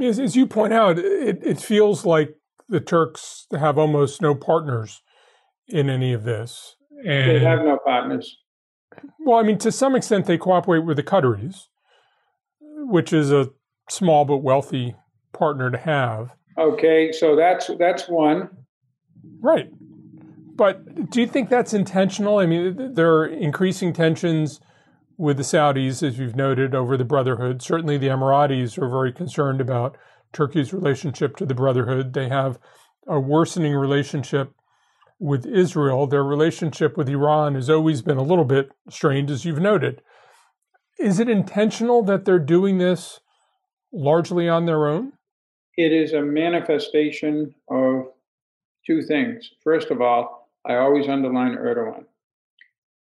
As, 0.00 0.18
as 0.18 0.36
you 0.36 0.46
point 0.46 0.72
out, 0.72 0.98
it, 0.98 1.40
it 1.42 1.60
feels 1.60 2.06
like 2.06 2.36
the 2.68 2.80
Turks 2.80 3.46
have 3.52 3.76
almost 3.76 4.22
no 4.22 4.34
partners 4.34 5.02
in 5.68 5.88
any 5.88 6.12
of 6.12 6.24
this. 6.24 6.76
And, 7.04 7.30
they 7.30 7.40
have 7.40 7.60
no 7.60 7.78
partners. 7.84 8.36
Well, 9.20 9.38
I 9.38 9.42
mean, 9.42 9.58
to 9.58 9.72
some 9.72 9.94
extent, 9.94 10.26
they 10.26 10.38
cooperate 10.38 10.84
with 10.84 10.96
the 10.96 11.02
Qataris, 11.02 11.68
which 12.60 13.12
is 13.12 13.32
a 13.32 13.50
small 13.88 14.24
but 14.24 14.38
wealthy 14.38 14.94
partner 15.32 15.70
to 15.70 15.78
have. 15.78 16.30
Okay, 16.58 17.12
so 17.12 17.34
that's 17.34 17.70
that's 17.78 18.08
one. 18.08 18.50
Right. 19.40 19.70
But 20.54 21.10
do 21.10 21.20
you 21.20 21.26
think 21.26 21.48
that's 21.48 21.72
intentional? 21.72 22.38
I 22.38 22.46
mean, 22.46 22.94
there 22.94 23.14
are 23.14 23.26
increasing 23.26 23.92
tensions 23.92 24.60
with 25.16 25.38
the 25.38 25.42
Saudis, 25.42 26.02
as 26.06 26.18
you've 26.18 26.36
noted, 26.36 26.74
over 26.74 26.96
the 26.96 27.04
Brotherhood. 27.04 27.62
Certainly, 27.62 27.98
the 27.98 28.08
Emiratis 28.08 28.76
are 28.76 28.88
very 28.88 29.12
concerned 29.12 29.60
about 29.60 29.96
Turkey's 30.32 30.72
relationship 30.72 31.36
to 31.36 31.46
the 31.46 31.54
Brotherhood. 31.54 32.12
They 32.12 32.28
have 32.28 32.58
a 33.06 33.18
worsening 33.18 33.74
relationship 33.74 34.52
with 35.22 35.46
Israel. 35.46 36.06
Their 36.06 36.24
relationship 36.24 36.96
with 36.96 37.08
Iran 37.08 37.54
has 37.54 37.70
always 37.70 38.02
been 38.02 38.18
a 38.18 38.22
little 38.22 38.44
bit 38.44 38.70
strained, 38.90 39.30
as 39.30 39.44
you've 39.44 39.60
noted. 39.60 40.02
Is 40.98 41.20
it 41.20 41.28
intentional 41.28 42.02
that 42.02 42.24
they're 42.24 42.40
doing 42.40 42.78
this 42.78 43.20
largely 43.92 44.48
on 44.48 44.66
their 44.66 44.88
own? 44.88 45.12
It 45.76 45.92
is 45.92 46.12
a 46.12 46.22
manifestation 46.22 47.54
of 47.70 48.08
two 48.84 49.02
things. 49.02 49.48
First 49.62 49.90
of 49.90 50.00
all, 50.00 50.50
I 50.66 50.74
always 50.76 51.08
underline 51.08 51.56
Erdogan. 51.56 52.04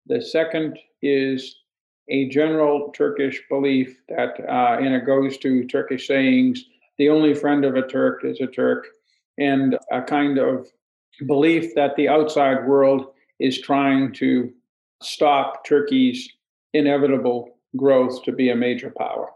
The 0.05 0.21
second 0.21 0.77
is 1.01 1.57
a 2.07 2.29
general 2.29 2.91
Turkish 2.95 3.41
belief 3.49 3.99
that, 4.09 4.39
uh, 4.47 4.77
and 4.79 4.93
it 4.93 5.05
goes 5.05 5.37
to 5.39 5.65
Turkish 5.65 6.07
sayings, 6.07 6.63
the 6.97 7.09
only 7.09 7.33
friend 7.33 7.65
of 7.65 7.75
a 7.75 7.87
Turk 7.87 8.23
is 8.23 8.39
a 8.41 8.47
Turk, 8.47 8.85
and 9.37 9.77
a 9.91 10.01
kind 10.01 10.37
of 10.37 10.67
belief 11.27 11.75
that 11.75 11.95
the 11.95 12.07
outside 12.07 12.67
world 12.67 13.07
is 13.39 13.59
trying 13.59 14.13
to 14.13 14.51
stop 15.01 15.65
Turkey's 15.65 16.29
inevitable 16.73 17.49
growth 17.75 18.23
to 18.23 18.31
be 18.31 18.49
a 18.49 18.55
major 18.55 18.93
power. 18.97 19.29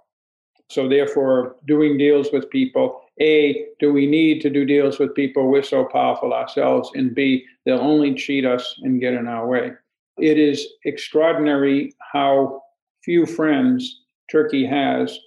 So, 0.70 0.90
therefore, 0.90 1.56
doing 1.68 1.98
deals 1.98 2.30
with 2.34 2.50
people 2.50 3.02
A, 3.22 3.68
do 3.80 3.94
we 3.94 4.08
need 4.08 4.42
to 4.42 4.50
do 4.50 4.66
deals 4.66 4.98
with 4.98 5.14
people? 5.14 5.48
We're 5.48 5.64
so 5.64 5.86
powerful 5.86 6.34
ourselves. 6.34 6.90
And 6.96 7.14
B, 7.14 7.46
they'll 7.66 7.80
only 7.80 8.16
cheat 8.16 8.46
us 8.46 8.76
and 8.82 9.00
get 9.00 9.14
in 9.14 9.28
our 9.28 9.48
way. 9.48 9.72
It 10.18 10.40
is 10.40 10.68
extraordinary 10.86 11.94
how 12.00 12.62
few 13.04 13.26
friends 13.26 14.02
Turkey 14.32 14.66
has 14.66 15.20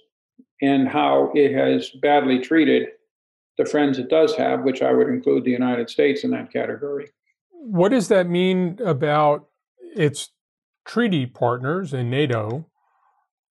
and 0.61 0.89
how 0.89 1.31
it 1.33 1.53
has 1.53 1.89
badly 2.01 2.39
treated 2.39 2.89
the 3.59 3.65
friends 3.65 3.99
it 3.99 4.09
does 4.09 4.33
have, 4.35 4.63
which 4.63 4.81
I 4.81 4.93
would 4.93 5.09
include 5.09 5.43
the 5.43 5.51
United 5.51 5.89
States 5.89 6.23
in 6.23 6.31
that 6.31 6.51
category. 6.51 7.09
What 7.51 7.89
does 7.89 8.07
that 8.07 8.27
mean 8.27 8.79
about 8.83 9.47
its 9.95 10.29
treaty 10.85 11.25
partners 11.25 11.93
in 11.93 12.09
NATO 12.09 12.67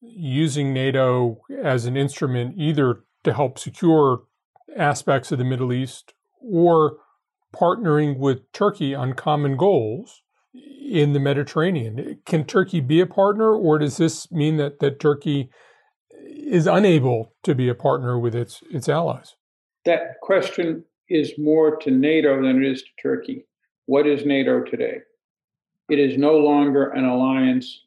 using 0.01 0.73
NATO 0.73 1.43
as 1.63 1.85
an 1.85 1.97
instrument 1.97 2.55
either 2.57 3.05
to 3.25 3.35
help 3.35 3.59
secure 3.59 4.23
aspects 4.75 5.31
of 5.31 5.37
the 5.37 5.45
Middle 5.45 5.75
East 5.75 6.15
or 6.41 6.97
partnering 7.55 8.17
with 8.17 8.51
Turkey 8.53 8.95
on 8.95 9.13
common 9.13 9.59
goals 9.59 10.23
in 10.55 11.13
the 11.13 11.21
Mediterranean. 11.21 12.21
Can 12.25 12.47
Turkey 12.47 12.81
be 12.81 13.01
a 13.01 13.07
partner, 13.07 13.55
or 13.55 13.79
does 13.79 13.99
this 13.99 14.33
mean 14.33 14.57
that, 14.57 14.79
that 14.81 15.01
Turkey 15.01 15.51
is 16.27 16.67
unable 16.67 17.35
to 17.43 17.55
be 17.55 17.69
a 17.69 17.75
partner 17.75 18.19
with 18.19 18.35
its, 18.35 18.63
its 18.71 18.89
allies? 18.89 19.35
That 19.89 20.21
question 20.21 20.85
is 21.09 21.39
more 21.39 21.77
to 21.77 21.91
NATO 21.91 22.43
than 22.43 22.63
it 22.63 22.71
is 22.71 22.83
to 22.83 22.89
Turkey. 23.01 23.47
What 23.87 24.07
is 24.07 24.27
NATO 24.27 24.63
today? 24.63 24.99
It 25.89 25.99
is 25.99 26.19
no 26.19 26.37
longer 26.37 26.91
an 26.91 27.07
alliance 27.07 27.85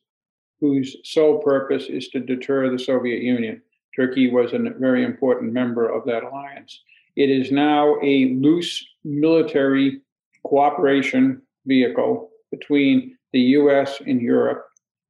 whose 0.59 0.97
sole 1.03 1.37
purpose 1.43 1.85
is 1.89 2.07
to 2.07 2.19
deter 2.19 2.71
the 2.71 2.79
Soviet 2.79 3.21
Union. 3.21 3.61
Turkey 3.95 4.31
was 4.31 4.51
a 4.51 4.73
very 4.79 5.05
important 5.05 5.53
member 5.53 5.87
of 5.87 6.03
that 6.05 6.23
alliance. 6.23 6.81
It 7.17 7.29
is 7.29 7.51
now 7.51 7.97
a 8.01 8.33
loose 8.33 8.83
military 9.03 10.01
cooperation 10.43 11.43
vehicle 11.67 12.31
between 12.49 13.15
the 13.31 13.41
US 13.59 14.01
and 14.07 14.19
Europe 14.19 14.65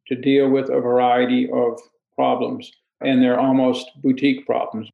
to 0.07 0.15
deal 0.15 0.50
with 0.50 0.67
a 0.67 0.81
variety 0.81 1.50
of 1.53 1.79
problems, 2.15 2.69
and 3.00 3.24
they're 3.24 3.39
almost 3.39 3.91
boutique 4.01 4.45
problems. 4.45 4.89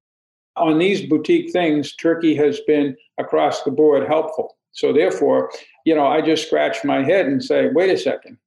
On 0.58 0.80
these 0.80 1.06
boutique 1.06 1.52
things, 1.52 1.96
Turkey 1.96 2.36
has 2.36 2.60
been 2.62 2.96
across 3.18 3.64
the 3.64 3.72
board 3.72 4.08
helpful. 4.08 4.58
So, 4.72 4.94
therefore, 4.94 5.52
you 5.86 5.96
know, 5.96 6.06
I 6.06 6.22
just 6.22 6.46
scratch 6.48 6.84
my 6.84 7.04
head 7.04 7.26
and 7.26 7.44
say, 7.44 7.70
wait 7.74 7.90
a 7.90 7.98
second 7.98 8.38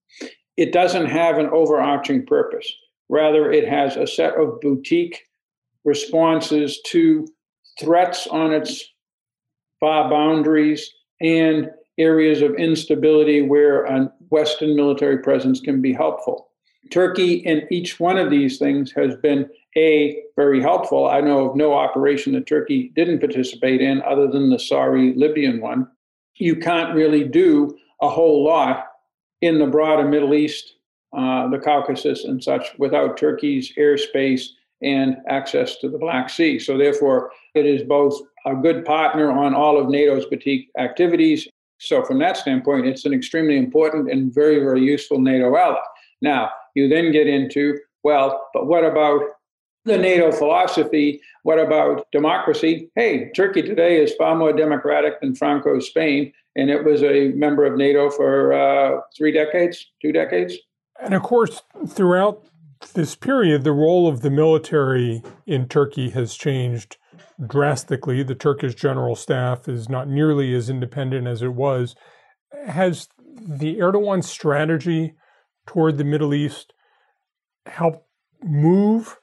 it 0.61 0.73
doesn't 0.73 1.07
have 1.07 1.38
an 1.38 1.49
overarching 1.55 2.26
purpose. 2.26 2.71
Rather, 3.09 3.50
it 3.50 3.67
has 3.67 3.97
a 3.97 4.07
set 4.07 4.35
of 4.35 4.61
boutique 4.61 5.23
responses 5.87 6.83
to 6.88 7.26
threats 7.81 8.26
on 8.26 8.52
its 8.52 8.85
far 9.81 10.11
boundaries 10.11 10.93
and 11.23 11.71
areas 11.97 12.43
of 12.43 12.55
instability 12.57 13.40
where 13.40 13.87
a 13.87 14.12
Western 14.29 14.76
military 14.76 15.17
presence 15.17 15.61
can 15.61 15.81
be 15.81 15.95
helpful. 15.95 16.50
Turkey 16.90 17.34
in 17.34 17.66
each 17.70 18.00
one 18.00 18.16
of 18.16 18.30
these 18.30 18.58
things 18.58 18.92
has 18.92 19.14
been 19.16 19.49
a 19.76 20.22
very 20.37 20.60
helpful. 20.60 21.08
I 21.08 21.20
know 21.20 21.50
of 21.50 21.56
no 21.56 21.75
operation 21.75 22.32
that 22.32 22.46
Turkey 22.46 22.92
didn't 22.96 23.20
participate 23.20 23.80
in 23.80 24.02
other 24.02 24.26
than 24.26 24.50
the 24.50 24.58
sorry 24.58 25.14
Libyan 25.14 25.60
one. 25.60 25.87
You 26.37 26.56
can't 26.56 26.94
really 26.94 27.25
do 27.25 27.76
a 28.00 28.08
whole 28.08 28.44
lot 28.44 28.87
in 29.42 29.58
the 29.58 29.66
broader 29.66 30.08
Middle 30.08 30.34
East, 30.34 30.75
uh, 31.16 31.49
the 31.49 31.58
Caucasus, 31.58 32.25
and 32.25 32.42
such 32.42 32.66
without 32.78 33.16
Turkey's 33.16 33.72
airspace 33.76 34.46
and 34.82 35.16
access 35.28 35.76
to 35.76 35.88
the 35.88 35.99
Black 35.99 36.30
Sea. 36.30 36.58
So, 36.58 36.78
therefore, 36.78 37.30
it 37.54 37.66
is 37.66 37.82
both 37.82 38.18
a 38.46 38.54
good 38.54 38.84
partner 38.84 39.30
on 39.30 39.54
all 39.54 39.78
of 39.78 39.88
NATO's 39.88 40.25
boutique 40.26 40.70
activities. 40.78 41.46
So, 41.78 42.02
from 42.02 42.18
that 42.20 42.38
standpoint, 42.38 42.87
it's 42.87 43.04
an 43.04 43.12
extremely 43.12 43.58
important 43.58 44.10
and 44.10 44.32
very, 44.32 44.58
very 44.58 44.80
useful 44.80 45.20
NATO 45.20 45.54
ally. 45.54 45.78
Now, 46.22 46.50
you 46.75 46.89
then 46.89 47.12
get 47.12 47.27
into, 47.27 47.79
well, 48.03 48.49
but 48.53 48.67
what 48.67 48.85
about 48.85 49.23
the 49.85 49.97
NATO 49.97 50.31
philosophy? 50.31 51.21
What 51.43 51.59
about 51.59 52.07
democracy? 52.12 52.91
Hey, 52.95 53.31
Turkey 53.35 53.62
today 53.62 54.03
is 54.03 54.15
far 54.15 54.37
more 54.37 54.53
democratic 54.53 55.21
than 55.21 55.35
Franco's 55.35 55.89
Spain, 55.89 56.33
and 56.57 56.71
it 56.71 56.85
was 56.85 57.03
a 57.03 57.29
member 57.29 57.65
of 57.65 57.77
NATO 57.77 58.11
for 58.11 58.53
uh, 58.53 59.00
three 59.17 59.33
decades, 59.33 59.87
two 60.03 60.12
decades. 60.12 60.57
And 61.00 61.15
of 61.15 61.23
course, 61.23 61.62
throughout 61.89 62.45
this 62.95 63.15
period, 63.15 63.65
the 63.65 63.73
role 63.73 64.07
of 64.07 64.21
the 64.21 64.31
military 64.31 65.23
in 65.47 65.69
Turkey 65.69 66.11
has 66.11 66.35
changed 66.35 66.97
drastically. 67.47 68.23
The 68.23 68.35
Turkish 68.35 68.75
general 68.75 69.17
staff 69.17 69.69
is 69.69 69.89
not 69.89 70.09
nearly 70.09 70.55
as 70.55 70.69
independent 70.69 71.27
as 71.27 71.43
it 71.43 71.55
was. 71.55 71.95
Has 72.67 73.09
the 73.41 73.77
Erdogan 73.77 74.23
strategy 74.23 75.15
toward 75.71 75.99
the 75.99 76.05
Middle 76.05 76.35
East 76.35 76.73
help 77.65 78.05
move 78.43 79.21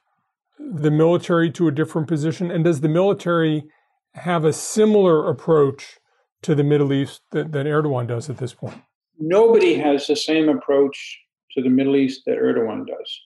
the 0.57 0.89
military 0.89 1.51
to 1.51 1.67
a 1.67 1.71
different 1.71 2.07
position? 2.07 2.49
And 2.49 2.63
does 2.63 2.79
the 2.79 2.87
military 2.87 3.65
have 4.13 4.45
a 4.45 4.53
similar 4.53 5.29
approach 5.29 5.97
to 6.43 6.55
the 6.55 6.63
Middle 6.63 6.93
East 6.93 7.21
that, 7.31 7.51
that 7.51 7.65
Erdogan 7.65 8.07
does 8.07 8.29
at 8.29 8.37
this 8.37 8.53
point? 8.53 8.81
Nobody 9.19 9.75
has 9.75 10.07
the 10.07 10.15
same 10.15 10.47
approach 10.47 11.19
to 11.51 11.61
the 11.61 11.69
Middle 11.69 11.97
East 11.97 12.21
that 12.27 12.37
Erdogan 12.37 12.87
does. 12.87 13.21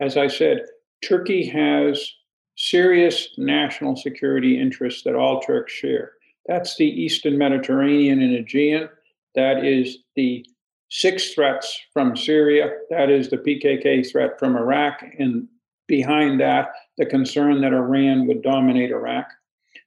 As 0.00 0.16
I 0.16 0.26
said, 0.26 0.62
Turkey 1.04 1.46
has 1.46 2.10
serious 2.56 3.28
national 3.38 3.94
security 3.94 4.60
interests 4.60 5.04
that 5.04 5.14
all 5.14 5.40
Turks 5.40 5.72
share. 5.72 6.10
That's 6.46 6.76
the 6.76 6.86
Eastern 6.86 7.38
Mediterranean 7.38 8.20
and 8.20 8.34
Aegean. 8.34 8.88
That 9.36 9.64
is 9.64 9.98
the 10.16 10.44
six 10.88 11.34
threats 11.34 11.80
from 11.92 12.16
Syria. 12.16 12.70
That 12.90 13.10
is 13.10 13.30
the 13.30 13.38
PKK 13.38 14.10
threat 14.10 14.38
from 14.38 14.56
Iraq. 14.56 15.02
And 15.18 15.48
behind 15.86 16.40
that, 16.40 16.70
the 16.96 17.06
concern 17.06 17.60
that 17.60 17.72
Iran 17.72 18.26
would 18.26 18.42
dominate 18.42 18.90
Iraq 18.90 19.26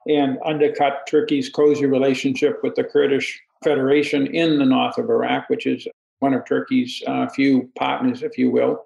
and 0.07 0.37
undercut 0.45 1.07
Turkey's 1.07 1.49
cozy 1.49 1.85
relationship 1.85 2.59
with 2.63 2.75
the 2.75 2.83
Kurdish 2.83 3.39
Federation 3.63 4.27
in 4.27 4.57
the 4.57 4.65
north 4.65 4.97
of 4.97 5.09
Iraq, 5.09 5.49
which 5.49 5.67
is 5.67 5.87
one 6.19 6.33
of 6.33 6.45
Turkey's 6.45 7.01
uh, 7.07 7.27
few 7.29 7.69
partners, 7.75 8.23
if 8.23 8.37
you 8.37 8.49
will. 8.49 8.85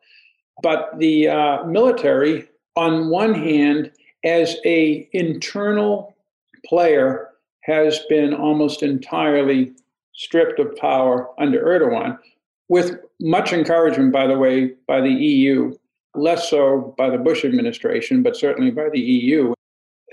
But 0.62 0.98
the 0.98 1.30
uh, 1.30 1.64
military, 1.66 2.48
on 2.76 3.10
one 3.10 3.34
hand, 3.34 3.92
as 4.24 4.58
a 4.66 5.08
internal 5.14 6.16
player, 6.66 7.30
has 7.62 8.00
been 8.10 8.34
almost 8.34 8.84
entirely 8.84 9.74
stripped 10.16 10.60
of 10.60 10.76
power 10.78 11.30
under 11.40 11.62
Erdogan, 11.62 12.18
with 12.68 12.98
much 13.20 13.54
encouragement, 13.54 14.12
by 14.12 14.28
the 14.28 14.38
way, 14.38 14.74
by 14.88 15.02
the 15.02 15.10
EU, 15.10 15.74
less 16.16 16.50
so 16.50 16.96
by 16.98 17.10
the 17.10 17.18
Bush 17.18 17.46
administration, 17.46 18.24
but 18.24 18.36
certainly 18.36 18.72
by 18.72 18.90
the 18.90 19.00
EU. 19.00 19.54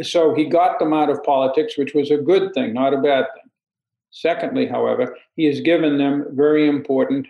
So 0.02 0.34
he 0.34 0.46
got 0.46 0.78
them 0.78 0.92
out 0.92 1.10
of 1.10 1.22
politics, 1.22 1.78
which 1.78 1.94
was 1.94 2.10
a 2.10 2.18
good 2.18 2.52
thing, 2.54 2.74
not 2.74 2.94
a 2.94 2.98
bad 2.98 3.26
thing. 3.34 3.50
Secondly, 4.10 4.66
however, 4.66 5.16
he 5.36 5.44
has 5.46 5.60
given 5.60 5.96
them 5.96 6.26
very 6.32 6.68
important 6.68 7.26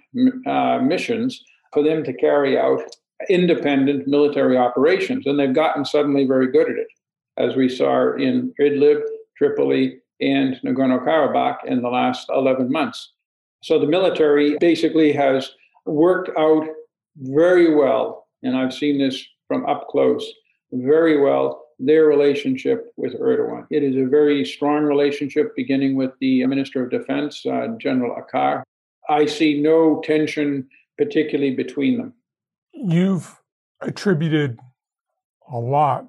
uh, 0.47 0.79
missions 0.79 1.45
for 1.73 1.83
them 1.83 2.03
to 2.05 2.13
carry 2.13 2.59
out 2.59 2.83
independent 3.29 4.09
military 4.09 4.57
operations, 4.57 5.27
and 5.27 5.39
they've 5.39 5.55
gotten 5.55 5.85
suddenly 5.85 6.25
very 6.25 6.51
good 6.51 6.69
at 6.69 6.77
it, 6.77 6.89
as 7.37 7.55
we 7.55 7.69
saw 7.69 8.15
in 8.15 8.53
Idlib, 8.61 9.03
Tripoli, 9.37 10.02
and 10.23 10.61
Nagorno 10.65 11.05
Karabakh 11.05 11.65
in 11.67 11.83
the 11.83 11.89
last 11.89 12.29
11 12.35 12.71
months. 12.71 13.13
So 13.63 13.79
the 13.79 13.87
military 13.87 14.57
basically 14.59 15.13
has 15.13 15.53
worked 15.85 16.31
out 16.39 16.67
very 17.17 17.75
well, 17.75 18.29
and 18.43 18.57
I've 18.57 18.73
seen 18.73 18.99
this 18.99 19.25
from 19.49 19.67
up 19.67 19.89
close, 19.89 20.27
very 20.73 21.21
well 21.21 21.63
their 21.79 22.07
relationship 22.07 22.93
with 22.97 23.19
Erdogan. 23.21 23.67
It 23.71 23.83
is 23.83 23.97
a 23.97 24.09
very 24.09 24.45
strong 24.45 24.85
relationship, 24.85 25.55
beginning 25.57 25.97
with 25.97 26.13
the 26.21 26.47
Minister 26.47 26.85
of 26.85 26.91
Defense, 26.91 27.45
uh, 27.45 27.69
General 27.79 28.17
Akar. 28.23 28.63
I 29.09 29.27
see 29.27 29.61
no 29.61 30.01
tension, 30.05 30.69
particularly 30.97 31.55
between 31.55 31.99
them. 31.99 32.15
You've 32.73 33.41
attributed 33.81 34.61
a 35.53 35.59
lot 35.59 36.07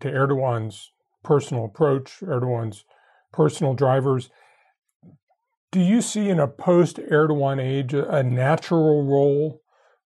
to 0.00 0.08
Erdogan's 0.10 0.90
personal 1.22 1.64
approach, 1.64 2.18
Erdogan's 2.20 2.84
personal 3.32 3.74
drivers. 3.74 4.30
Do 5.70 5.80
you 5.80 6.02
see 6.02 6.28
in 6.28 6.38
a 6.38 6.48
post 6.48 6.96
Erdogan 6.96 7.60
age 7.60 7.94
a 7.94 8.22
natural 8.22 9.04
role 9.04 9.62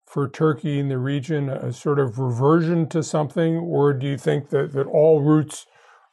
for 0.06 0.28
Turkey 0.28 0.78
in 0.78 0.88
the 0.88 0.98
region, 0.98 1.48
a 1.48 1.72
sort 1.72 1.98
of 1.98 2.18
reversion 2.18 2.88
to 2.90 3.02
something, 3.02 3.56
or 3.56 3.92
do 3.92 4.06
you 4.06 4.16
think 4.16 4.50
that, 4.50 4.72
that 4.72 4.86
all 4.86 5.20
routes 5.20 5.66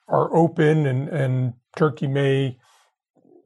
are 0.08 0.36
open 0.36 0.88
and, 0.88 1.08
and 1.10 1.54
Turkey 1.76 2.08
may 2.08 2.58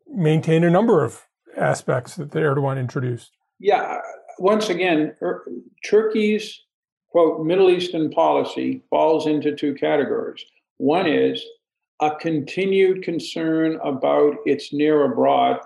maintain 0.08 0.64
a 0.64 0.70
number 0.70 1.04
of 1.04 1.26
aspects 1.58 2.16
that 2.16 2.32
the 2.32 2.40
Erdogan 2.40 2.80
introduced? 2.80 3.32
Yeah, 3.60 4.00
once 4.40 4.70
again, 4.70 5.16
er, 5.22 5.46
Turkey's 5.86 6.64
quote 7.10 7.46
Middle 7.46 7.70
Eastern 7.70 8.10
policy 8.12 8.84
falls 8.90 9.28
into 9.28 9.56
two 9.56 9.74
categories. 9.76 10.44
One 10.78 11.08
is 11.08 11.44
a 12.02 12.12
continued 12.16 13.04
concern 13.04 13.80
about 13.84 14.36
its 14.46 14.72
near 14.72 15.04
abroad 15.04 15.60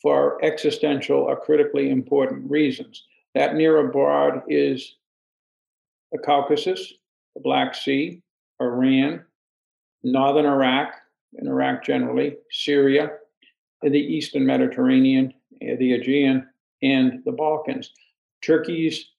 for 0.00 0.42
existential 0.44 1.20
or 1.20 1.36
critically 1.36 1.90
important 1.90 2.50
reasons. 2.50 3.04
That 3.34 3.54
near 3.54 3.78
abroad 3.78 4.42
is 4.48 4.96
the 6.12 6.18
Caucasus, 6.18 6.94
the 7.34 7.42
Black 7.42 7.74
Sea, 7.74 8.22
Iran, 8.60 9.24
northern 10.02 10.46
Iraq, 10.46 10.94
and 11.36 11.48
Iraq 11.48 11.84
generally, 11.84 12.36
Syria, 12.50 13.10
the 13.82 13.98
eastern 13.98 14.46
Mediterranean, 14.46 15.34
eh, 15.60 15.76
the 15.76 15.94
Aegean, 15.94 16.48
and 16.82 17.22
the 17.24 17.32
Balkans. 17.32 17.90
Turkey's 18.42 19.10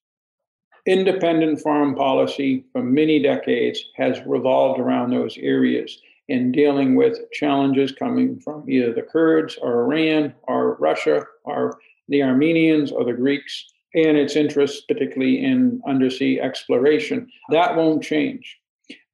independent 0.85 1.59
foreign 1.59 1.95
policy 1.95 2.63
for 2.71 2.81
many 2.81 3.21
decades 3.21 3.83
has 3.95 4.21
revolved 4.25 4.79
around 4.79 5.09
those 5.09 5.37
areas 5.39 5.99
in 6.27 6.51
dealing 6.51 6.95
with 6.95 7.19
challenges 7.31 7.91
coming 7.91 8.39
from 8.39 8.69
either 8.69 8.93
the 8.93 9.01
Kurds 9.01 9.57
or 9.61 9.83
Iran 9.83 10.33
or 10.43 10.75
Russia 10.75 11.25
or 11.43 11.79
the 12.07 12.23
Armenians 12.23 12.91
or 12.91 13.03
the 13.03 13.13
Greeks 13.13 13.65
and 13.93 14.17
its 14.17 14.35
interests, 14.35 14.81
particularly 14.87 15.43
in 15.43 15.81
undersea 15.87 16.39
exploration. 16.39 17.29
That 17.49 17.75
won't 17.75 18.03
change. 18.03 18.59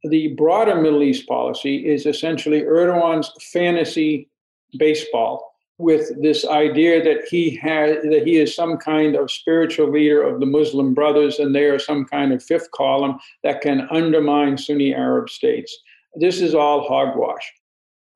The 0.04 0.30
broader 0.30 0.82
Middle 0.82 1.04
East 1.04 1.28
policy 1.28 1.86
is 1.86 2.06
essentially 2.06 2.62
Erdogan's 2.62 3.32
fantasy 3.54 4.28
baseball 4.78 5.52
with 5.78 6.12
this 6.22 6.46
idea 6.46 7.04
that 7.04 7.28
he 7.28 7.56
has 7.56 7.98
that 8.04 8.24
he 8.26 8.38
is 8.38 8.56
some 8.56 8.78
kind 8.78 9.16
of 9.16 9.32
spiritual 9.32 9.90
leader 9.90 10.22
of 10.22 10.40
the 10.40 10.46
Muslim 10.46 10.94
brothers 10.94 11.40
and 11.40 11.56
they 11.56 11.66
are 11.66 11.80
some 11.80 12.06
kind 12.06 12.32
of 12.32 12.44
fifth 12.44 12.70
column 12.72 13.20
that 13.44 13.62
can 13.62 13.88
undermine 13.92 14.58
Sunni 14.58 14.94
Arab 14.94 15.30
states. 15.30 15.76
This 16.16 16.42
is 16.42 16.54
all 16.54 16.88
hogwash. 16.88 17.52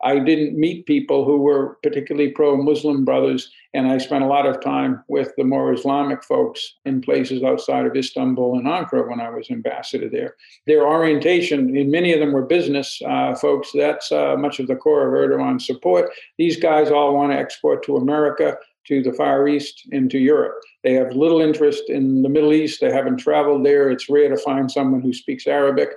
I 0.04 0.20
didn't 0.20 0.60
meet 0.60 0.86
people 0.86 1.24
who 1.24 1.38
were 1.38 1.78
particularly 1.82 2.30
pro 2.30 2.58
Muslim 2.58 3.06
brothers, 3.06 3.50
and 3.74 3.88
I 3.88 3.98
spent 3.98 4.24
a 4.24 4.28
lot 4.28 4.46
of 4.46 4.62
time 4.62 5.04
with 5.08 5.32
the 5.38 5.46
more 5.46 5.74
Islamic 5.74 6.24
folks 6.24 6.76
in 6.84 7.02
places 7.02 7.42
outside 7.42 7.86
of 7.86 7.96
Istanbul 7.96 8.58
and 8.58 8.68
Ankara 8.68 9.10
when 9.10 9.22
I 9.22 9.30
was 9.30 9.50
ambassador 9.50 10.10
there. 10.10 10.36
Their 10.68 10.86
orientation, 10.86 11.76
in 11.76 11.90
many 11.90 12.14
of 12.14 12.20
them 12.20 12.34
were 12.34 12.46
business 12.46 13.02
uh, 13.08 13.36
folks. 13.36 13.72
That's 13.74 14.12
uh, 14.12 14.36
much 14.38 14.60
of 14.60 14.68
the 14.68 14.76
core 14.76 15.08
of 15.08 15.14
Erdogan's 15.14 15.66
support. 15.66 16.12
These 16.38 16.58
guys 16.58 16.92
all 16.92 17.16
want 17.16 17.32
to 17.32 17.40
export 17.40 17.84
to 17.86 17.96
America, 17.96 18.58
to 18.88 19.02
the 19.02 19.14
Far 19.14 19.48
East, 19.48 19.88
and 19.92 20.12
to 20.12 20.20
Europe. 20.20 20.56
They 20.84 20.94
have 20.94 21.16
little 21.16 21.42
interest 21.42 21.84
in 21.90 22.22
the 22.22 22.30
Middle 22.30 22.54
East. 22.54 22.82
They 22.82 22.92
haven't 22.92 23.18
traveled 23.18 23.66
there. 23.66 23.90
It's 23.90 24.10
rare 24.10 24.30
to 24.30 24.38
find 24.38 24.70
someone 24.70 25.02
who 25.02 25.14
speaks 25.14 25.48
Arabic 25.48 25.90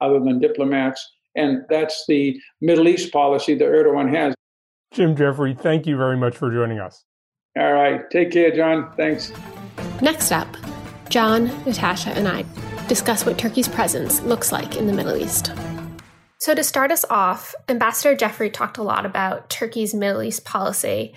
other 0.00 0.18
than 0.18 0.40
diplomats. 0.40 1.12
And 1.34 1.64
that's 1.68 2.04
the 2.08 2.40
Middle 2.60 2.88
East 2.88 3.12
policy 3.12 3.54
that 3.54 3.64
Erdogan 3.64 4.14
has. 4.14 4.34
Jim 4.92 5.16
Jeffrey, 5.16 5.54
thank 5.54 5.86
you 5.86 5.96
very 5.96 6.16
much 6.16 6.36
for 6.36 6.52
joining 6.52 6.78
us. 6.78 7.04
All 7.58 7.72
right. 7.72 8.08
Take 8.10 8.32
care, 8.32 8.50
John. 8.54 8.92
Thanks. 8.96 9.32
Next 10.00 10.32
up, 10.32 10.48
John, 11.08 11.46
Natasha, 11.64 12.10
and 12.10 12.26
I 12.26 12.44
discuss 12.88 13.24
what 13.24 13.38
Turkey's 13.38 13.68
presence 13.68 14.20
looks 14.22 14.52
like 14.52 14.76
in 14.76 14.86
the 14.86 14.92
Middle 14.92 15.16
East. 15.16 15.52
So, 16.40 16.54
to 16.54 16.64
start 16.64 16.90
us 16.90 17.04
off, 17.08 17.54
Ambassador 17.68 18.14
Jeffrey 18.14 18.50
talked 18.50 18.76
a 18.76 18.82
lot 18.82 19.06
about 19.06 19.48
Turkey's 19.48 19.94
Middle 19.94 20.22
East 20.22 20.44
policy. 20.44 21.14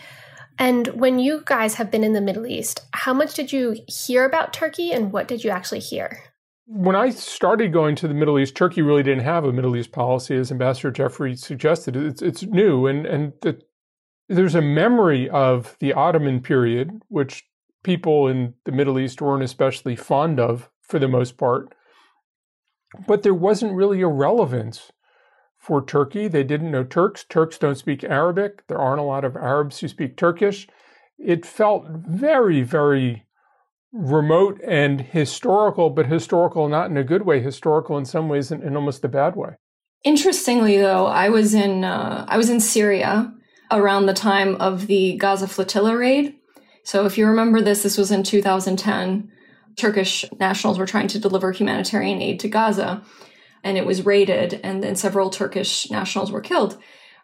And 0.60 0.88
when 0.90 1.20
you 1.20 1.44
guys 1.46 1.76
have 1.76 1.92
been 1.92 2.04
in 2.04 2.14
the 2.14 2.22
Middle 2.22 2.48
East, 2.48 2.86
how 2.94 3.14
much 3.14 3.34
did 3.34 3.52
you 3.52 3.76
hear 3.88 4.26
about 4.26 4.54
Turkey 4.54 4.92
and 4.92 5.12
what 5.12 5.28
did 5.28 5.44
you 5.44 5.50
actually 5.50 5.80
hear? 5.80 6.24
When 6.70 6.96
I 6.98 7.12
started 7.12 7.72
going 7.72 7.96
to 7.96 8.08
the 8.08 8.14
Middle 8.14 8.38
East, 8.38 8.56
Turkey 8.56 8.82
really 8.82 9.04
didn't 9.04 9.24
have 9.24 9.46
a 9.46 9.54
Middle 9.54 9.78
East 9.78 9.94
policy, 9.94 10.36
as 10.36 10.52
Ambassador 10.52 10.92
Jeffrey 10.92 11.36
suggested. 11.36 11.96
It's, 11.96 12.22
it's 12.22 12.44
new, 12.44 12.88
and, 12.88 13.06
and 13.06 13.34
the, 13.42 13.62
there's 14.28 14.56
a 14.56 14.62
memory 14.62 15.30
of 15.30 15.78
the 15.80 15.94
Ottoman 15.94 16.42
period, 16.42 17.02
which 17.08 17.46
people 17.84 18.28
in 18.28 18.54
the 18.66 18.74
Middle 18.74 19.00
East 19.00 19.22
weren't 19.22 19.44
especially 19.44 19.96
fond 19.96 20.42
of 20.42 20.70
for 20.82 21.00
the 21.00 21.08
most 21.08 21.38
part. 21.38 21.74
But 23.08 23.24
there 23.24 23.34
wasn't 23.34 23.76
really 23.76 24.02
a 24.02 24.08
relevance 24.08 24.92
for 25.58 25.86
Turkey. 25.86 26.28
They 26.28 26.44
didn't 26.44 26.72
know 26.72 26.84
Turks. 26.84 27.24
Turks 27.24 27.58
don't 27.58 27.78
speak 27.78 28.04
Arabic. 28.04 28.68
There 28.68 28.78
aren't 28.78 29.00
a 29.00 29.04
lot 29.04 29.24
of 29.24 29.36
Arabs 29.36 29.80
who 29.80 29.88
speak 29.88 30.18
Turkish. 30.18 30.68
It 31.18 31.46
felt 31.46 31.86
very, 31.90 32.62
very 32.62 33.27
remote 33.92 34.60
and 34.66 35.02
historical, 35.02 35.90
but 35.90 36.06
historical 36.06 36.68
not 36.68 36.90
in 36.90 36.98
a 36.98 37.04
good 37.04 37.24
way, 37.24 37.42
historical 37.42 37.98
in 37.98 38.06
some 38.06 38.30
ways 38.30 38.52
in, 38.52 38.62
in 38.62 38.76
almost 38.76 39.04
a 39.04 39.08
bad 39.08 39.36
way. 39.36 39.56
Interestingly, 40.04 40.78
though, 40.78 41.08
I 41.08 41.30
was 41.30 41.54
in 41.54 41.84
uh, 41.84 42.26
I 42.28 42.38
was 42.38 42.50
in 42.50 42.60
Syria 42.60 43.34
around 43.72 44.06
the 44.06 44.14
time 44.14 44.56
of 44.56 44.88
the 44.88 45.18
Gaza 45.18 45.48
flotilla 45.48 45.98
raid. 45.98 46.36
So, 46.84 47.06
if 47.06 47.18
you 47.18 47.28
remember 47.28 47.62
this, 47.62 47.84
this 47.84 47.98
was 47.98 48.12
in 48.12 48.24
2010. 48.24 49.32
Turkish 49.76 50.26
nationals 50.40 50.80
were 50.80 50.88
trying 50.88 51.08
to 51.10 51.20
deliver 51.20 51.52
humanitarian 51.52 52.22
aid 52.22 52.40
to 52.40 52.48
Gaza, 52.48 53.04
and 53.64 53.78
it 53.78 53.86
was 53.86 54.06
raided, 54.06 54.60
and 54.64 54.84
then 54.84 54.96
several 54.96 55.30
Turkish 55.30 55.90
nationals 55.92 56.32
were 56.32 56.42
killed 56.42 56.78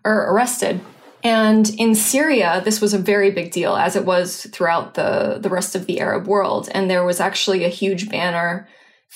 or 0.04 0.32
arrested. 0.32 0.82
And 1.24 1.70
in 1.78 1.96
Syria, 1.96 2.62
this 2.66 2.82
was 2.82 2.94
a 2.94 3.00
very 3.00 3.32
big 3.32 3.52
deal, 3.52 3.78
as 3.78 3.96
it 3.96 4.06
was 4.06 4.46
throughout 4.48 4.96
the, 4.96 5.40
the 5.42 5.50
rest 5.50 5.74
of 5.74 5.86
the 5.86 6.02
Arab 6.02 6.28
world. 6.28 6.68
And 6.74 6.90
there 6.90 7.06
was 7.06 7.22
actually 7.22 7.64
a 7.64 7.70
huge 7.70 8.10
banner 8.10 8.68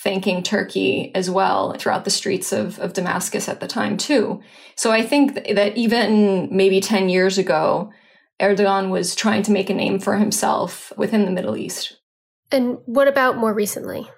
thanking 0.02 0.42
Turkey 0.42 1.12
as 1.14 1.28
well 1.28 1.74
throughout 1.74 2.04
the 2.04 2.10
streets 2.10 2.52
of, 2.52 2.78
of 2.78 2.94
Damascus 2.94 3.48
at 3.48 3.60
the 3.60 3.66
time, 3.66 3.98
too. 3.98 4.40
So 4.74 4.90
I 4.90 5.02
think 5.02 5.34
that 5.34 5.76
even 5.76 6.48
maybe 6.50 6.80
10 6.80 7.10
years 7.10 7.36
ago, 7.36 7.92
Erdogan 8.40 8.88
was 8.90 9.14
trying 9.14 9.42
to 9.42 9.52
make 9.52 9.68
a 9.68 9.74
name 9.74 9.98
for 9.98 10.16
himself 10.16 10.92
within 10.96 11.24
the 11.24 11.30
Middle 11.30 11.56
East. 11.56 11.98
And 12.50 12.78
what 12.86 13.08
about 13.08 13.36
more 13.36 13.52
recently? 13.52 14.08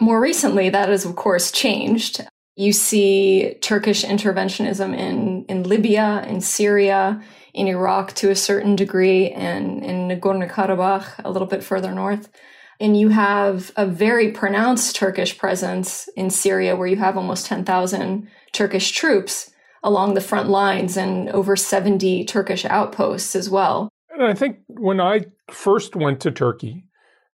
More 0.00 0.20
recently, 0.20 0.68
that 0.70 0.88
has, 0.88 1.04
of 1.04 1.16
course, 1.16 1.50
changed. 1.50 2.24
You 2.56 2.72
see 2.72 3.54
Turkish 3.60 4.04
interventionism 4.04 4.96
in, 4.96 5.46
in 5.46 5.62
Libya, 5.64 6.24
in 6.28 6.40
Syria, 6.40 7.22
in 7.54 7.66
Iraq 7.66 8.14
to 8.14 8.30
a 8.30 8.36
certain 8.36 8.76
degree, 8.76 9.30
and 9.30 9.84
in 9.84 10.08
Nagorno 10.08 10.50
Karabakh, 10.50 11.24
a 11.24 11.30
little 11.30 11.48
bit 11.48 11.64
further 11.64 11.92
north. 11.92 12.28
And 12.78 12.98
you 12.98 13.10
have 13.10 13.72
a 13.76 13.86
very 13.86 14.32
pronounced 14.32 14.96
Turkish 14.96 15.36
presence 15.36 16.08
in 16.16 16.30
Syria, 16.30 16.76
where 16.76 16.88
you 16.88 16.96
have 16.96 17.16
almost 17.16 17.46
10,000 17.46 18.28
Turkish 18.52 18.92
troops 18.92 19.50
along 19.82 20.14
the 20.14 20.20
front 20.20 20.48
lines 20.48 20.96
and 20.96 21.28
over 21.30 21.56
70 21.56 22.24
Turkish 22.24 22.64
outposts 22.64 23.36
as 23.36 23.50
well. 23.50 23.88
And 24.10 24.22
I 24.22 24.34
think 24.34 24.58
when 24.68 25.00
I 25.00 25.26
first 25.50 25.96
went 25.96 26.20
to 26.20 26.30
Turkey, 26.30 26.84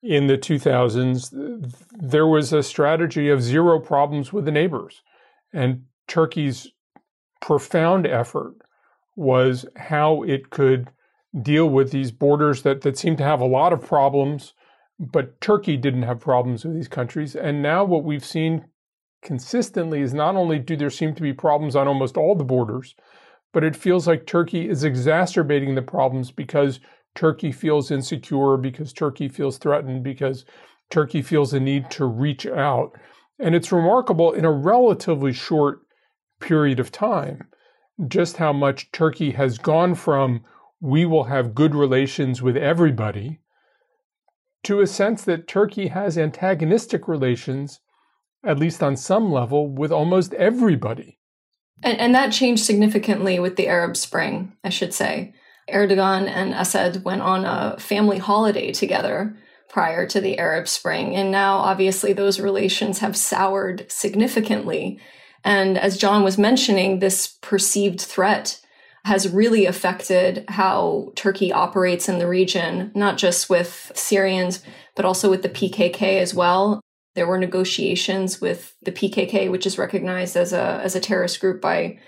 in 0.03 0.27
the 0.29 0.39
2000s, 0.39 1.75
there 1.93 2.27
was 2.27 2.53
a 2.53 2.63
strategy 2.63 3.29
of 3.29 3.43
zero 3.43 3.81
problems 3.81 4.33
with 4.33 4.45
the 4.45 4.53
neighbors. 4.53 5.03
And 5.53 5.85
Turkey's 6.07 6.69
profound 7.41 8.07
effort 8.07 8.55
was 9.17 9.67
how 9.77 10.23
it 10.23 10.51
could 10.51 10.91
deal 11.43 11.69
with 11.69 11.91
these 11.91 12.13
borders 12.13 12.63
that, 12.63 12.83
that 12.83 12.97
seemed 12.97 13.19
to 13.19 13.25
have 13.25 13.41
a 13.41 13.47
lot 13.47 13.73
of 13.73 13.87
problems, 13.87 14.53
but 14.99 15.41
Turkey 15.41 15.77
didn't 15.77 16.03
have 16.03 16.21
problems 16.21 16.65
with 16.65 16.75
these 16.75 16.89
countries. 16.89 17.35
And 17.35 17.63
now 17.63 17.85
what 17.85 18.05
we've 18.05 18.25
seen 18.25 18.67
consistently 19.23 20.01
is 20.01 20.15
not 20.15 20.37
only 20.37 20.59
do 20.59 20.77
there 20.77 20.91
seem 20.91 21.15
to 21.15 21.23
be 21.23 21.33
problems 21.33 21.75
on 21.75 21.89
almost 21.89 22.17
all 22.17 22.35
the 22.35 22.45
borders, 22.45 22.95
but 23.53 23.65
it 23.65 23.75
feels 23.75 24.07
like 24.07 24.27
Turkey 24.27 24.69
is 24.69 24.85
exacerbating 24.85 25.75
the 25.75 25.83
problems 25.83 26.31
because 26.31 26.81
Turkey 27.15 27.53
feels 27.53 27.91
insecure, 27.91 28.57
because 28.57 28.93
Turkey 28.93 29.29
feels 29.29 29.57
threatened, 29.57 30.05
because 30.05 30.45
Turkey 30.91 31.23
feels 31.23 31.55
a 31.55 31.61
need 31.61 31.91
to 31.91 32.05
reach 32.05 32.47
out. 32.47 32.93
And 33.39 33.55
it's 33.55 33.73
remarkable 33.73 34.33
in 34.33 34.45
a 34.45 34.53
relatively 34.53 35.33
short 35.33 35.81
period 36.41 36.79
of 36.79 36.93
time 36.93 37.49
just 38.09 38.37
how 38.37 38.53
much 38.53 38.91
Turkey 38.93 39.33
has 39.33 39.59
gone 39.59 39.95
from 39.95 40.45
we 40.81 41.07
will 41.07 41.25
have 41.25 41.55
good 41.55 41.75
relations 41.75 42.43
with 42.43 42.57
everybody 42.57 43.41
to 44.63 44.81
a 44.81 44.87
sense 44.87 45.25
that 45.25 45.47
Turkey 45.47 45.89
has 45.89 46.19
antagonistic 46.19 47.09
relations, 47.09 47.81
at 48.45 48.59
least 48.59 48.83
on 48.83 48.97
some 48.97 49.31
level, 49.31 49.69
with 49.69 49.93
almost 49.93 50.35
everybody. 50.35 51.19
And, 51.83 51.99
and 51.99 52.15
that 52.15 52.33
changed 52.33 52.65
significantly 52.65 53.39
with 53.39 53.57
the 53.57 53.69
Arab 53.69 53.97
Spring, 53.97 54.53
I 54.65 54.71
should 54.71 54.93
say. 54.93 55.35
Erdogan 55.71 56.29
and 56.29 56.55
Assad 56.55 57.05
went 57.05 57.23
on 57.23 57.45
a 57.45 57.79
family 57.79 58.19
holiday 58.19 58.73
together 58.73 59.37
prior 59.69 60.07
to 60.07 60.21
the 60.21 60.39
Arab 60.39 60.69
Spring. 60.69 61.15
And 61.15 61.31
now, 61.31 61.57
obviously, 61.59 62.13
those 62.13 62.41
relations 62.41 63.01
have 63.01 63.17
soured 63.17 63.87
significantly. 63.89 65.01
And 65.45 65.79
as 65.79 65.97
John 65.97 66.23
was 66.25 66.39
mentioning, 66.39 66.99
this 66.99 67.37
perceived 67.41 68.01
threat 68.01 68.61
has 69.05 69.29
really 69.29 69.67
affected 69.67 70.45
how 70.49 71.13
Turkey 71.15 71.53
operates 71.53 72.09
in 72.09 72.19
the 72.19 72.27
region, 72.27 72.91
not 72.95 73.17
just 73.17 73.49
with 73.49 73.93
Syrians, 73.95 74.63
but 74.97 75.05
also 75.05 75.31
with 75.31 75.43
the 75.43 75.49
PKK 75.49 76.21
as 76.21 76.35
well. 76.35 76.81
There 77.15 77.27
were 77.27 77.39
negotiations 77.39 78.41
with 78.41 78.75
the 78.83 78.91
PKK, 78.91 79.49
which 79.49 79.65
is 79.65 79.79
recognized 79.79 80.37
as 80.37 80.53
a, 80.53 80.81
as 80.83 80.97
a 80.97 81.01
terrorist 81.01 81.41
group 81.41 81.61
by 81.61 81.99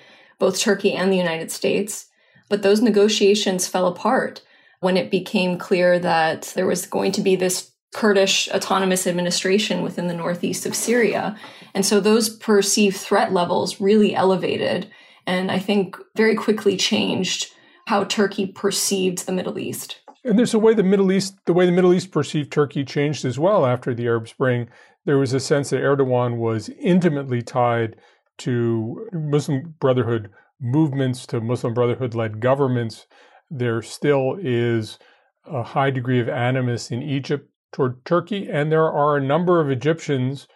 both 0.40 0.58
Turkey 0.58 0.92
and 0.92 1.12
the 1.12 1.16
United 1.16 1.52
States. 1.52 2.06
But 2.48 2.62
those 2.62 2.82
negotiations 2.82 3.68
fell 3.68 3.86
apart 3.86 4.42
when 4.80 4.96
it 4.96 5.10
became 5.10 5.56
clear 5.56 5.98
that 5.98 6.52
there 6.56 6.66
was 6.66 6.86
going 6.86 7.12
to 7.12 7.20
be 7.20 7.36
this 7.36 7.70
Kurdish 7.94 8.48
autonomous 8.50 9.06
administration 9.06 9.82
within 9.82 10.08
the 10.08 10.14
northeast 10.14 10.66
of 10.66 10.74
Syria. 10.74 11.38
And 11.78 11.86
so 11.86 12.00
those 12.00 12.28
perceived 12.28 12.96
threat 12.96 13.32
levels 13.32 13.80
really 13.80 14.12
elevated 14.12 14.90
and 15.28 15.48
I 15.48 15.60
think 15.60 15.96
very 16.16 16.34
quickly 16.34 16.76
changed 16.76 17.52
how 17.86 18.02
Turkey 18.02 18.46
perceived 18.48 19.24
the 19.24 19.30
Middle 19.30 19.60
East. 19.60 20.00
And 20.24 20.36
there's 20.36 20.54
a 20.54 20.58
way 20.58 20.74
the 20.74 20.82
Middle 20.82 21.12
East, 21.12 21.36
the 21.44 21.52
way 21.52 21.66
the 21.66 21.70
Middle 21.70 21.94
East 21.94 22.10
perceived 22.10 22.50
Turkey 22.50 22.84
changed 22.84 23.24
as 23.24 23.38
well 23.38 23.64
after 23.64 23.94
the 23.94 24.06
Arab 24.06 24.26
Spring. 24.26 24.68
There 25.04 25.18
was 25.18 25.32
a 25.32 25.38
sense 25.38 25.70
that 25.70 25.80
Erdogan 25.80 26.38
was 26.38 26.68
intimately 26.80 27.42
tied 27.42 27.94
to 28.38 29.08
Muslim 29.12 29.76
Brotherhood 29.78 30.30
movements 30.60 31.28
to 31.28 31.40
Muslim 31.40 31.74
Brotherhood 31.74 32.12
led 32.12 32.40
governments, 32.40 33.06
there 33.48 33.82
still 33.82 34.36
is 34.42 34.98
a 35.46 35.62
high 35.62 35.92
degree 35.92 36.18
of 36.18 36.28
animus 36.28 36.90
in 36.90 37.04
Egypt 37.04 37.48
toward 37.70 38.04
Turkey. 38.04 38.48
And 38.50 38.72
there 38.72 38.90
are 38.90 39.16
a 39.16 39.24
number 39.24 39.60
of 39.60 39.70
Egyptians, 39.70 40.48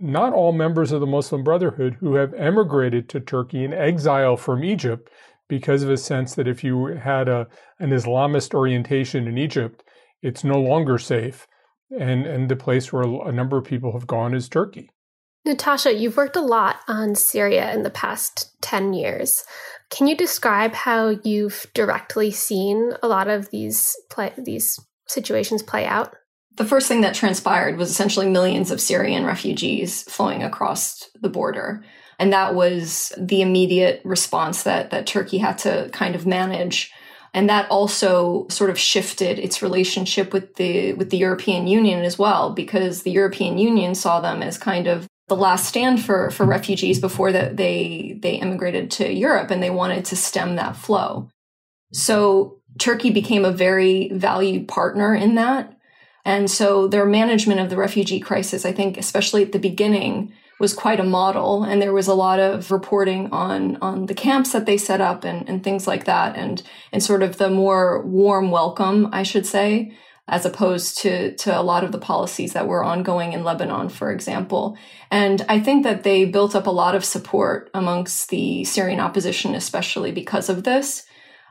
not 0.00 0.32
all 0.32 0.52
members 0.52 0.92
of 0.92 1.00
the 1.00 1.06
Muslim 1.06 1.44
Brotherhood, 1.44 1.96
who 2.00 2.14
have 2.14 2.34
emigrated 2.34 3.08
to 3.10 3.20
Turkey 3.20 3.64
in 3.64 3.72
exile 3.72 4.36
from 4.36 4.64
Egypt 4.64 5.10
because 5.48 5.82
of 5.82 5.90
a 5.90 5.96
sense 5.96 6.34
that 6.34 6.48
if 6.48 6.64
you 6.64 6.86
had 6.86 7.28
a, 7.28 7.46
an 7.78 7.90
Islamist 7.90 8.54
orientation 8.54 9.26
in 9.26 9.36
Egypt, 9.36 9.82
it's 10.22 10.44
no 10.44 10.58
longer 10.58 10.96
safe. 10.96 11.46
And, 11.90 12.24
and 12.24 12.48
the 12.48 12.56
place 12.56 12.92
where 12.92 13.02
a 13.02 13.32
number 13.32 13.58
of 13.58 13.64
people 13.64 13.92
have 13.92 14.06
gone 14.06 14.32
is 14.32 14.48
Turkey. 14.48 14.90
Natasha, 15.44 15.92
you've 15.92 16.16
worked 16.16 16.36
a 16.36 16.40
lot 16.40 16.76
on 16.86 17.14
Syria 17.14 17.72
in 17.72 17.82
the 17.82 17.90
past 17.90 18.54
10 18.62 18.92
years. 18.92 19.44
Can 19.90 20.06
you 20.06 20.16
describe 20.16 20.72
how 20.72 21.18
you've 21.24 21.66
directly 21.74 22.30
seen 22.30 22.92
a 23.02 23.08
lot 23.08 23.26
of 23.26 23.50
these 23.50 23.96
play, 24.10 24.32
these 24.38 24.78
situations 25.08 25.62
play 25.62 25.84
out? 25.86 26.14
The 26.56 26.64
first 26.64 26.88
thing 26.88 27.00
that 27.02 27.14
transpired 27.14 27.78
was 27.78 27.90
essentially 27.90 28.28
millions 28.28 28.70
of 28.70 28.80
Syrian 28.80 29.24
refugees 29.24 30.02
flowing 30.02 30.42
across 30.42 31.08
the 31.20 31.28
border. 31.28 31.84
And 32.18 32.32
that 32.32 32.54
was 32.54 33.12
the 33.16 33.40
immediate 33.40 34.02
response 34.04 34.64
that, 34.64 34.90
that 34.90 35.06
Turkey 35.06 35.38
had 35.38 35.56
to 35.58 35.88
kind 35.92 36.14
of 36.14 36.26
manage. 36.26 36.92
And 37.32 37.48
that 37.48 37.70
also 37.70 38.46
sort 38.48 38.70
of 38.70 38.78
shifted 38.78 39.38
its 39.38 39.62
relationship 39.62 40.32
with 40.32 40.56
the 40.56 40.94
with 40.94 41.10
the 41.10 41.16
European 41.16 41.66
Union 41.66 42.04
as 42.04 42.18
well, 42.18 42.50
because 42.52 43.02
the 43.02 43.12
European 43.12 43.56
Union 43.56 43.94
saw 43.94 44.20
them 44.20 44.42
as 44.42 44.58
kind 44.58 44.86
of 44.88 45.06
the 45.28 45.36
last 45.36 45.66
stand 45.66 46.04
for 46.04 46.30
for 46.30 46.44
refugees 46.44 47.00
before 47.00 47.30
that 47.32 47.56
they 47.56 48.18
they 48.20 48.34
immigrated 48.34 48.90
to 48.90 49.10
Europe 49.10 49.50
and 49.50 49.62
they 49.62 49.70
wanted 49.70 50.04
to 50.06 50.16
stem 50.16 50.56
that 50.56 50.76
flow. 50.76 51.30
So 51.92 52.60
Turkey 52.78 53.10
became 53.10 53.44
a 53.44 53.52
very 53.52 54.10
valued 54.12 54.68
partner 54.68 55.14
in 55.14 55.36
that. 55.36 55.76
And 56.24 56.50
so 56.50 56.86
their 56.86 57.06
management 57.06 57.60
of 57.60 57.70
the 57.70 57.76
refugee 57.76 58.20
crisis, 58.20 58.64
I 58.64 58.72
think, 58.72 58.96
especially 58.96 59.42
at 59.42 59.52
the 59.52 59.58
beginning, 59.58 60.32
was 60.58 60.74
quite 60.74 61.00
a 61.00 61.04
model. 61.04 61.64
And 61.64 61.80
there 61.80 61.94
was 61.94 62.06
a 62.06 62.14
lot 62.14 62.38
of 62.38 62.70
reporting 62.70 63.30
on, 63.32 63.76
on 63.76 64.06
the 64.06 64.14
camps 64.14 64.52
that 64.52 64.66
they 64.66 64.76
set 64.76 65.00
up 65.00 65.24
and, 65.24 65.48
and 65.48 65.64
things 65.64 65.86
like 65.86 66.04
that. 66.04 66.36
And, 66.36 66.62
and 66.92 67.02
sort 67.02 67.22
of 67.22 67.38
the 67.38 67.48
more 67.50 68.02
warm 68.02 68.50
welcome, 68.50 69.08
I 69.12 69.22
should 69.22 69.46
say, 69.46 69.96
as 70.28 70.44
opposed 70.44 70.98
to, 70.98 71.34
to 71.36 71.58
a 71.58 71.62
lot 71.62 71.82
of 71.82 71.92
the 71.92 71.98
policies 71.98 72.52
that 72.52 72.68
were 72.68 72.84
ongoing 72.84 73.32
in 73.32 73.42
Lebanon, 73.42 73.88
for 73.88 74.12
example. 74.12 74.76
And 75.10 75.44
I 75.48 75.58
think 75.58 75.82
that 75.82 76.04
they 76.04 76.26
built 76.26 76.54
up 76.54 76.66
a 76.66 76.70
lot 76.70 76.94
of 76.94 77.04
support 77.04 77.70
amongst 77.72 78.28
the 78.28 78.62
Syrian 78.64 79.00
opposition, 79.00 79.54
especially 79.54 80.12
because 80.12 80.48
of 80.50 80.62
this. 80.64 81.06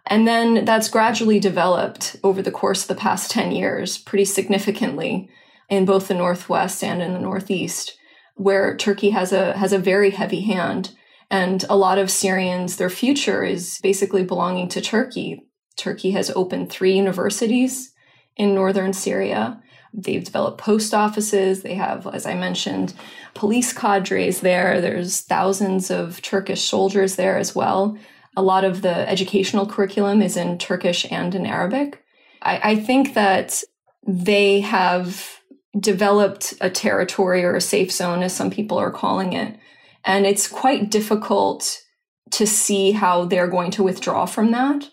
And 0.08 0.28
then 0.28 0.66
that's 0.66 0.90
gradually 0.90 1.40
developed 1.40 2.16
over 2.24 2.42
the 2.42 2.52
course 2.52 2.84
of 2.84 2.88
the 2.88 2.96
past 2.96 3.32
10 3.32 3.52
years 3.52 3.98
pretty 3.98 4.26
significantly 4.26 5.30
in 5.70 5.86
both 5.86 6.08
the 6.08 6.14
Northwest 6.16 6.84
and 6.84 7.02
in 7.02 7.14
the 7.14 7.20
Northeast, 7.20 7.98
where 8.36 8.76
Turkey 8.76 9.12
has 9.12 9.32
a, 9.32 9.56
has 9.58 9.72
a 9.72 9.78
very 9.78 10.12
heavy 10.12 10.42
hand. 10.42 10.96
And 11.30 11.64
a 11.70 11.78
lot 11.78 12.00
of 12.00 12.10
Syrians, 12.10 12.78
their 12.78 12.90
future 12.90 13.44
is 13.44 13.80
basically 13.84 14.24
belonging 14.24 14.68
to 14.70 14.82
Turkey. 14.82 15.46
Turkey 15.76 16.12
has 16.12 16.32
opened 16.32 16.70
three 16.70 16.96
universities 16.96 17.94
in 18.36 18.56
northern 18.56 18.94
Syria. 18.94 19.62
They've 19.94 20.24
developed 20.24 20.60
post 20.60 20.94
offices. 20.94 21.62
They 21.62 21.76
have, 21.76 22.08
as 22.08 22.26
I 22.26 22.36
mentioned, 22.36 22.94
police 23.34 23.74
cadres 23.74 24.42
there. 24.42 24.82
There's 24.82 25.22
thousands 25.22 25.90
of 25.92 26.22
Turkish 26.22 26.64
soldiers 26.64 27.16
there 27.16 27.38
as 27.38 27.56
well. 27.56 27.98
A 28.40 28.50
lot 28.54 28.64
of 28.64 28.82
the 28.82 29.10
educational 29.10 29.66
curriculum 29.66 30.22
is 30.22 30.38
in 30.38 30.58
Turkish 30.58 31.06
and 31.12 31.36
in 31.36 31.46
Arabic. 31.46 32.02
I, 32.42 32.72
I 32.72 32.76
think 32.78 33.14
that 33.14 33.62
they 34.08 34.62
have 34.62 35.42
developed 35.78 36.54
a 36.62 36.70
territory 36.70 37.44
or 37.44 37.56
a 37.56 37.62
safe 37.62 37.92
zone, 37.92 38.24
as 38.24 38.34
some 38.34 38.50
people 38.50 38.78
are 38.78 38.92
calling 38.92 39.34
it. 39.34 39.60
And 40.06 40.26
it's 40.26 40.48
quite 40.48 40.90
difficult 40.90 41.82
to 42.32 42.48
see 42.48 42.92
how 42.92 43.26
they're 43.26 43.50
going 43.50 43.72
to 43.72 43.84
withdraw 43.84 44.26
from 44.26 44.52
that. 44.52 44.90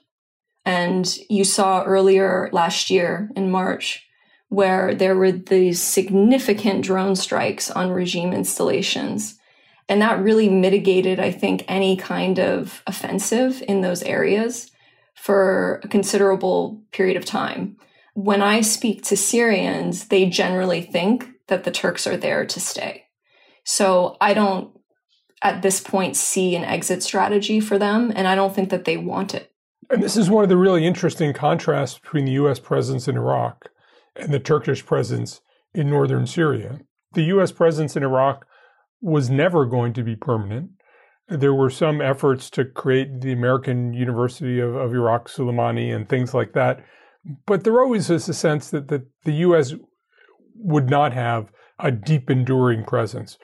And 0.65 1.07
you 1.31 1.45
saw 1.45 1.85
earlier 1.85 2.51
last 2.53 2.91
year 2.91 3.31
in 3.37 3.53
March 3.53 4.05
where 4.49 4.93
there 4.93 5.15
were 5.15 5.31
these 5.31 5.81
significant 5.81 6.83
drone 6.83 7.15
strikes 7.15 7.71
on 7.71 7.91
regime 7.91 8.33
installations 8.33 9.36
and 9.89 10.03
that 10.03 10.23
really 10.23 10.49
mitigated, 10.49 11.21
I 11.21 11.31
think, 11.31 11.65
any 11.69 11.97
kind 11.97 12.39
of 12.39 12.83
offensive 12.87 13.63
in 13.69 13.81
those 13.81 14.03
areas 14.03 14.71
for 15.15 15.81
a 15.85 15.89
considerable 15.89 16.83
period 16.93 17.17
of 17.17 17.25
time. 17.25 17.77
When 18.15 18.43
I 18.43 18.61
speak 18.61 19.03
to 19.05 19.17
Syrians, 19.17 20.09
they 20.09 20.29
generally 20.29 20.83
think 20.83 21.29
that 21.49 21.65
the 21.65 21.71
Turks 21.71 22.07
are 22.07 22.17
there 22.17 22.45
to 22.47 22.61
stay. 22.61 23.05
So 23.65 24.17
I 24.21 24.35
don't, 24.35 24.71
at 25.43 25.63
this 25.63 25.81
point, 25.81 26.17
see 26.17 26.57
an 26.57 26.65
exit 26.65 27.03
strategy 27.03 27.61
for 27.61 27.79
them, 27.79 28.13
and 28.15 28.27
I 28.27 28.35
don't 28.35 28.55
think 28.55 28.71
that 28.71 28.85
they 28.85 28.97
want 28.97 29.35
it. 29.35 29.53
And 29.91 30.03
this 30.03 30.17
is 30.17 30.31
one 30.31 30.43
of 30.43 30.49
the 30.49 30.57
really 30.57 30.87
interesting 30.87 31.33
contrasts 31.33 31.99
between 31.99 32.25
the 32.25 32.33
U.S. 32.33 32.59
presence 32.59 33.07
in 33.07 33.17
Iraq 33.17 33.71
and 34.17 34.33
the 34.33 34.41
Turkish 34.41 34.85
presence 34.85 35.41
in 35.75 35.89
northern 35.89 36.27
Syria. 36.27 36.81
The 37.13 37.25
U.S. 37.25 37.53
presence 37.53 37.97
in 37.97 38.03
Iraq 38.03 38.47
was 39.01 39.31
never 39.31 39.67
going 39.67 39.93
to 39.95 40.03
be 40.03 40.17
permanent. 40.17 40.71
There 41.29 41.55
were 41.55 41.71
some 41.71 42.01
efforts 42.01 42.51
to 42.51 42.65
create 42.65 43.21
the 43.21 43.33
American 43.33 43.93
University 43.93 44.61
of, 44.61 44.75
of 44.75 44.95
Iraq, 44.95 45.29
Suleimani, 45.29 45.95
and 45.95 46.09
things 46.09 46.33
like 46.33 46.53
that. 46.53 46.85
But 47.47 47.65
there 47.65 47.81
always 47.81 48.11
is 48.11 48.29
a 48.29 48.35
sense 48.35 48.71
that, 48.71 48.89
that 48.89 49.03
the 49.25 49.33
U.S. 49.33 49.75
would 50.55 50.89
not 50.89 51.13
have 51.13 51.51
a 51.79 51.91
deep, 51.91 52.31
enduring 52.31 52.85
presence. 52.85 53.39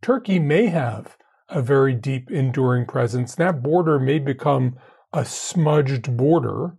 Turkey 0.00 0.38
may 0.38 0.66
have 0.66 1.16
a 1.48 1.60
very 1.60 1.94
deep, 1.94 2.30
enduring 2.30 2.86
presence. 2.86 3.34
That 3.34 3.62
border 3.62 3.98
may 3.98 4.20
become 4.20 4.76
a 5.12 5.24
smudged 5.24 6.16
border. 6.16 6.76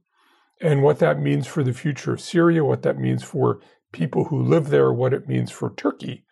And 0.62 0.84
what 0.84 1.00
that 1.00 1.20
means 1.20 1.48
for 1.48 1.64
the 1.64 1.74
future 1.74 2.14
of 2.14 2.22
Syria, 2.22 2.64
what 2.64 2.84
that 2.84 2.98
means 2.98 3.24
for 3.24 3.60
people 3.92 4.26
who 4.26 4.42
live 4.42 4.70
there, 4.70 4.94
what 4.94 5.14
it 5.14 5.28
means 5.28 5.52
for 5.52 5.74
Turkey 5.76 6.24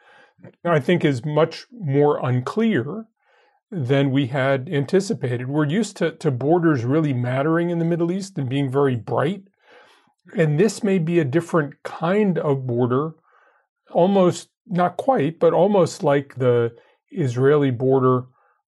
I 0.63 0.79
think 0.79 1.03
is 1.03 1.25
much 1.25 1.65
more 1.71 2.23
unclear 2.25 3.05
than 3.71 4.11
we 4.11 4.27
had 4.27 4.69
anticipated. 4.69 5.49
We're 5.49 5.65
used 5.65 5.97
to, 5.97 6.11
to 6.11 6.31
borders 6.31 6.85
really 6.85 7.13
mattering 7.13 7.69
in 7.69 7.79
the 7.79 7.85
Middle 7.85 8.11
East 8.11 8.37
and 8.37 8.47
being 8.47 8.71
very 8.71 8.95
bright. 8.95 9.43
And 10.35 10.59
this 10.59 10.83
may 10.83 10.99
be 10.99 11.19
a 11.19 11.25
different 11.25 11.83
kind 11.83 12.37
of 12.37 12.67
border, 12.67 13.15
almost 13.91 14.49
not 14.67 14.97
quite, 14.97 15.39
but 15.39 15.53
almost 15.53 16.03
like 16.03 16.35
the 16.35 16.75
Israeli 17.11 17.71
border 17.71 18.25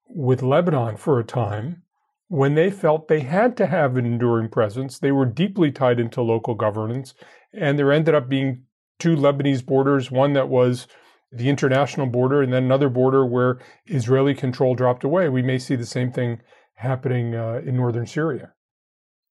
with 0.08 0.42
Lebanon 0.42 0.98
for 0.98 1.20
a 1.20 1.24
time, 1.24 1.84
when 2.30 2.56
they 2.56 2.72
felt 2.72 3.08
they 3.08 3.20
had 3.22 3.58
to 3.58 3.68
have 3.68 3.98
an 3.98 4.06
enduring 4.06 4.50
presence. 4.50 5.00
They 5.00 5.12
were 5.12 5.26
deeply 5.26 5.72
tied 5.72 6.00
into 6.00 6.22
local 6.22 6.56
governance, 6.56 7.14
and 7.54 7.78
there 7.78 7.92
ended 7.92 8.16
up 8.16 8.30
being 8.30 8.64
two 8.98 9.16
Lebanese 9.16 9.66
borders, 9.66 10.10
one 10.12 10.34
that 10.34 10.50
was 10.50 10.88
the 11.32 11.50
international 11.50 12.08
border 12.08 12.42
and 12.42 12.52
then 12.52 12.64
another 12.64 12.90
border 12.90 13.26
where 13.26 13.60
Israeli 13.86 14.34
control 14.34 14.76
dropped 14.76 15.04
away. 15.04 15.30
We 15.30 15.42
may 15.42 15.60
see 15.60 15.76
the 15.76 15.86
same 15.86 16.12
thing 16.12 16.42
happening 16.76 17.36
uh, 17.36 17.62
in 17.66 17.76
northern 17.76 18.08
Syria. 18.08 18.54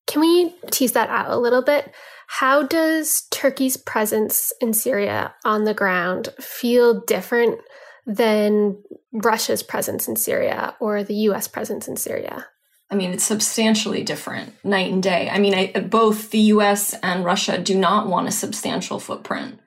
Can 0.06 0.20
we 0.20 0.54
tease 0.70 0.92
that 0.92 1.10
out 1.10 1.30
a 1.30 1.36
little 1.36 1.62
bit? 1.62 1.92
How 2.28 2.62
does 2.62 3.26
Turkey's 3.30 3.76
presence 3.76 4.52
in 4.60 4.72
Syria 4.72 5.34
on 5.44 5.64
the 5.64 5.74
ground 5.74 6.30
feel 6.40 7.00
different 7.00 7.60
than 8.06 8.82
Russia's 9.12 9.62
presence 9.62 10.08
in 10.08 10.16
Syria 10.16 10.76
or 10.80 11.02
the 11.02 11.14
US 11.14 11.48
presence 11.48 11.88
in 11.88 11.96
Syria? 11.96 12.46
I 12.90 12.94
mean, 12.94 13.12
it's 13.12 13.24
substantially 13.24 14.02
different, 14.02 14.52
night 14.64 14.90
and 14.90 15.02
day. 15.02 15.28
I 15.30 15.38
mean, 15.38 15.54
I, 15.54 15.80
both 15.80 16.30
the 16.30 16.38
US 16.38 16.94
and 17.02 17.24
Russia 17.24 17.58
do 17.58 17.78
not 17.78 18.08
want 18.08 18.28
a 18.28 18.32
substantial 18.32 18.98
footprint 18.98 19.60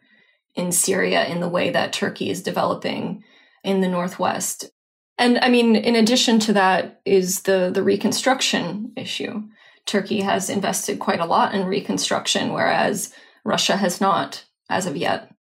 in 0.56 0.72
Syria 0.72 1.26
in 1.26 1.40
the 1.40 1.50
way 1.50 1.70
that 1.70 1.94
Turkey 1.94 2.30
is 2.30 2.44
developing 2.44 3.24
in 3.64 3.82
the 3.82 3.88
Northwest. 3.88 4.70
And 5.18 5.38
I 5.40 5.50
mean, 5.50 5.76
in 5.76 5.96
addition 5.96 6.40
to 6.40 6.54
that 6.54 7.02
is 7.06 7.42
the, 7.44 7.70
the 7.74 7.84
reconstruction 7.84 8.92
issue. 8.96 9.44
Turkey 9.86 10.22
has 10.22 10.50
invested 10.50 11.00
quite 11.00 11.20
a 11.20 11.26
lot 11.26 11.54
in 11.54 11.66
reconstruction, 11.66 12.54
whereas 12.54 13.14
Russia 13.44 13.78
has 13.78 14.00
not 14.00 14.46
as 14.70 14.86
of 14.86 14.96
yet. 14.96 15.34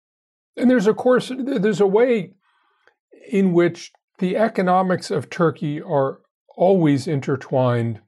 And 0.56 0.70
there's, 0.70 0.86
of 0.86 0.96
course, 0.96 1.30
there's 1.36 1.80
a 1.80 1.86
way 1.86 2.32
in 3.30 3.52
which 3.52 3.92
the 4.18 4.36
economics 4.36 5.10
of 5.10 5.30
Turkey 5.30 5.80
are 5.80 6.20
always 6.56 7.06
intertwined 7.06 8.00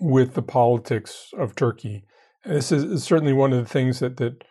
with 0.00 0.34
the 0.34 0.42
politics 0.42 1.28
of 1.36 1.54
Turkey. 1.54 2.04
And 2.44 2.56
this 2.56 2.72
is 2.72 3.04
certainly 3.04 3.34
one 3.34 3.52
of 3.52 3.58
the 3.58 3.70
things 3.70 3.98
that, 3.98 4.16
that 4.16 4.42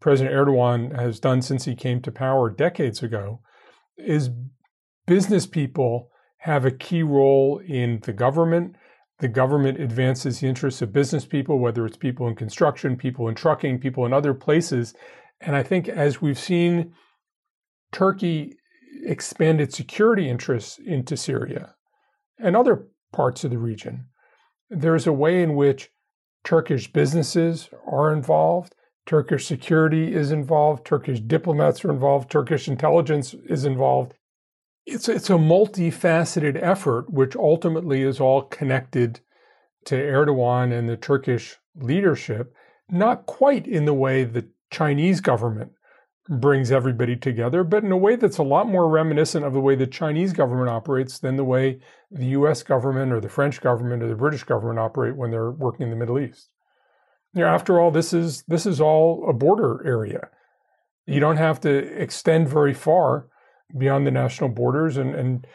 President 0.00 0.34
Erdogan 0.34 0.98
has 0.98 1.18
done 1.18 1.42
since 1.42 1.64
he 1.64 1.74
came 1.74 2.00
to 2.02 2.12
power 2.12 2.50
decades 2.50 3.02
ago 3.02 3.40
is 3.96 4.30
business 5.06 5.46
people 5.46 6.10
have 6.38 6.64
a 6.64 6.70
key 6.70 7.02
role 7.02 7.60
in 7.66 8.00
the 8.04 8.12
government. 8.12 8.76
The 9.18 9.28
government 9.28 9.80
advances 9.80 10.38
the 10.38 10.46
interests 10.46 10.80
of 10.82 10.92
business 10.92 11.24
people, 11.24 11.58
whether 11.58 11.84
it's 11.84 11.96
people 11.96 12.28
in 12.28 12.36
construction, 12.36 12.96
people 12.96 13.28
in 13.28 13.34
trucking, 13.34 13.80
people 13.80 14.06
in 14.06 14.12
other 14.12 14.34
places. 14.34 14.94
And 15.40 15.56
I 15.56 15.64
think 15.64 15.88
as 15.88 16.22
we've 16.22 16.38
seen 16.38 16.92
Turkey 17.90 18.56
expand 19.04 19.60
its 19.60 19.76
security 19.76 20.28
interests 20.28 20.78
into 20.78 21.16
Syria 21.16 21.74
and 22.38 22.56
other 22.56 22.86
parts 23.12 23.42
of 23.42 23.50
the 23.50 23.58
region, 23.58 24.06
there's 24.70 25.06
a 25.06 25.12
way 25.12 25.42
in 25.42 25.56
which 25.56 25.90
Turkish 26.44 26.92
businesses 26.92 27.68
are 27.86 28.12
involved. 28.12 28.74
Turkish 29.08 29.46
security 29.46 30.14
is 30.14 30.30
involved, 30.32 30.84
Turkish 30.84 31.18
diplomats 31.20 31.82
are 31.82 31.90
involved, 31.90 32.30
Turkish 32.30 32.68
intelligence 32.68 33.32
is 33.46 33.64
involved. 33.64 34.12
It's, 34.84 35.08
it's 35.08 35.30
a 35.30 35.34
multifaceted 35.34 36.62
effort, 36.62 37.08
which 37.10 37.34
ultimately 37.34 38.02
is 38.02 38.20
all 38.20 38.42
connected 38.42 39.20
to 39.86 39.94
Erdogan 39.94 40.78
and 40.78 40.90
the 40.90 40.96
Turkish 40.98 41.56
leadership, 41.74 42.54
not 42.90 43.24
quite 43.24 43.66
in 43.66 43.86
the 43.86 43.94
way 43.94 44.24
the 44.24 44.46
Chinese 44.70 45.22
government 45.22 45.72
brings 46.28 46.70
everybody 46.70 47.16
together, 47.16 47.64
but 47.64 47.84
in 47.84 47.90
a 47.90 47.96
way 47.96 48.14
that's 48.14 48.36
a 48.36 48.42
lot 48.42 48.68
more 48.68 48.90
reminiscent 48.90 49.42
of 49.42 49.54
the 49.54 49.60
way 49.60 49.74
the 49.74 49.86
Chinese 49.86 50.34
government 50.34 50.68
operates 50.68 51.18
than 51.18 51.36
the 51.36 51.44
way 51.44 51.80
the 52.10 52.26
US 52.26 52.62
government 52.62 53.10
or 53.10 53.22
the 53.22 53.30
French 53.30 53.62
government 53.62 54.02
or 54.02 54.08
the 54.08 54.14
British 54.14 54.44
government 54.44 54.78
operate 54.78 55.16
when 55.16 55.30
they're 55.30 55.50
working 55.50 55.84
in 55.84 55.90
the 55.90 55.96
Middle 55.96 56.18
East. 56.18 56.50
You 57.34 57.42
know, 57.42 57.48
after 57.48 57.80
all, 57.80 57.90
this 57.90 58.12
is 58.12 58.42
this 58.48 58.66
is 58.66 58.80
all 58.80 59.26
a 59.28 59.32
border 59.32 59.82
area. 59.86 60.28
You 61.06 61.20
don't 61.20 61.36
have 61.36 61.60
to 61.62 61.70
extend 62.00 62.48
very 62.48 62.74
far 62.74 63.28
beyond 63.76 64.06
the 64.06 64.10
national 64.10 64.50
borders. 64.50 64.96
And, 64.96 65.14
and 65.14 65.46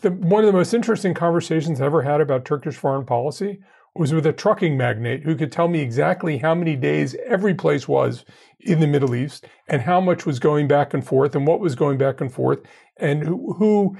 the, 0.00 0.10
one 0.10 0.44
of 0.44 0.46
the 0.46 0.56
most 0.56 0.74
interesting 0.74 1.14
conversations 1.14 1.80
I 1.80 1.86
ever 1.86 2.02
had 2.02 2.20
about 2.20 2.44
Turkish 2.44 2.76
foreign 2.76 3.06
policy 3.06 3.60
was 3.94 4.12
with 4.12 4.26
a 4.26 4.32
trucking 4.32 4.76
magnate 4.76 5.24
who 5.24 5.34
could 5.34 5.50
tell 5.50 5.66
me 5.66 5.80
exactly 5.80 6.38
how 6.38 6.54
many 6.54 6.76
days 6.76 7.16
every 7.26 7.54
place 7.54 7.88
was 7.88 8.24
in 8.60 8.78
the 8.78 8.86
Middle 8.86 9.14
East 9.14 9.46
and 9.68 9.82
how 9.82 10.00
much 10.00 10.26
was 10.26 10.38
going 10.38 10.68
back 10.68 10.94
and 10.94 11.04
forth 11.04 11.34
and 11.34 11.46
what 11.46 11.60
was 11.60 11.74
going 11.74 11.98
back 11.98 12.20
and 12.20 12.32
forth 12.32 12.60
and 12.96 13.24
who, 13.24 13.54
who 13.54 13.96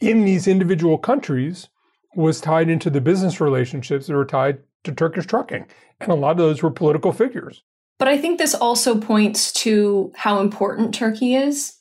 in 0.00 0.24
these 0.24 0.46
individual 0.46 0.98
countries 0.98 1.68
was 2.14 2.40
tied 2.40 2.68
into 2.68 2.90
the 2.90 3.00
business 3.00 3.40
relationships 3.40 4.06
that 4.06 4.14
were 4.14 4.26
tied 4.26 4.58
to 4.84 4.92
Turkish 4.92 5.26
trucking. 5.26 5.66
And 6.00 6.10
a 6.10 6.14
lot 6.14 6.32
of 6.32 6.36
those 6.38 6.62
were 6.62 6.70
political 6.70 7.12
figures. 7.12 7.62
But 7.98 8.08
I 8.08 8.16
think 8.16 8.38
this 8.38 8.54
also 8.54 8.98
points 8.98 9.52
to 9.64 10.12
how 10.16 10.40
important 10.40 10.94
Turkey 10.94 11.34
is 11.34 11.76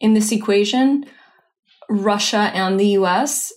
in 0.00 0.14
this 0.14 0.30
equation. 0.30 1.04
Russia 1.90 2.50
and 2.54 2.78
the 2.78 2.90
US 2.98 3.52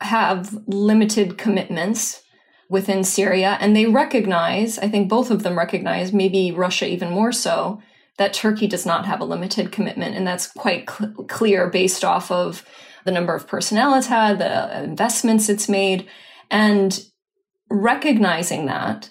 have 0.00 0.58
limited 0.66 1.38
commitments 1.38 2.22
within 2.68 3.04
Syria, 3.04 3.58
and 3.60 3.76
they 3.76 3.86
recognize, 3.86 4.78
I 4.78 4.88
think 4.88 5.08
both 5.08 5.30
of 5.30 5.42
them 5.42 5.58
recognize, 5.58 6.12
maybe 6.12 6.50
Russia 6.50 6.88
even 6.88 7.10
more 7.10 7.30
so, 7.30 7.80
that 8.18 8.32
Turkey 8.32 8.66
does 8.66 8.86
not 8.86 9.06
have 9.06 9.20
a 9.20 9.24
limited 9.24 9.70
commitment. 9.72 10.16
And 10.16 10.26
that's 10.26 10.46
quite 10.46 10.88
cl- 10.90 11.12
clear 11.28 11.68
based 11.68 12.04
off 12.04 12.30
of 12.30 12.64
the 13.04 13.10
number 13.10 13.34
of 13.34 13.46
personnel 13.46 13.94
it's 13.94 14.06
had, 14.06 14.38
the 14.38 14.82
investments 14.82 15.48
it's 15.48 15.68
made, 15.68 16.08
and 16.50 17.04
recognizing 17.72 18.66
that 18.66 19.10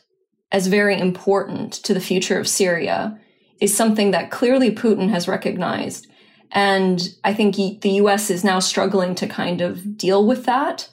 as 0.51 0.67
very 0.67 0.99
important 0.99 1.73
to 1.73 1.93
the 1.93 1.99
future 1.99 2.39
of 2.39 2.47
Syria 2.47 3.19
is 3.59 3.75
something 3.75 4.11
that 4.11 4.31
clearly 4.31 4.71
Putin 4.73 5.09
has 5.09 5.27
recognized. 5.27 6.07
And 6.51 7.01
I 7.23 7.33
think 7.33 7.55
the 7.55 7.89
US 8.01 8.29
is 8.29 8.43
now 8.43 8.59
struggling 8.59 9.15
to 9.15 9.27
kind 9.27 9.61
of 9.61 9.97
deal 9.97 10.25
with 10.27 10.45
that 10.45 10.89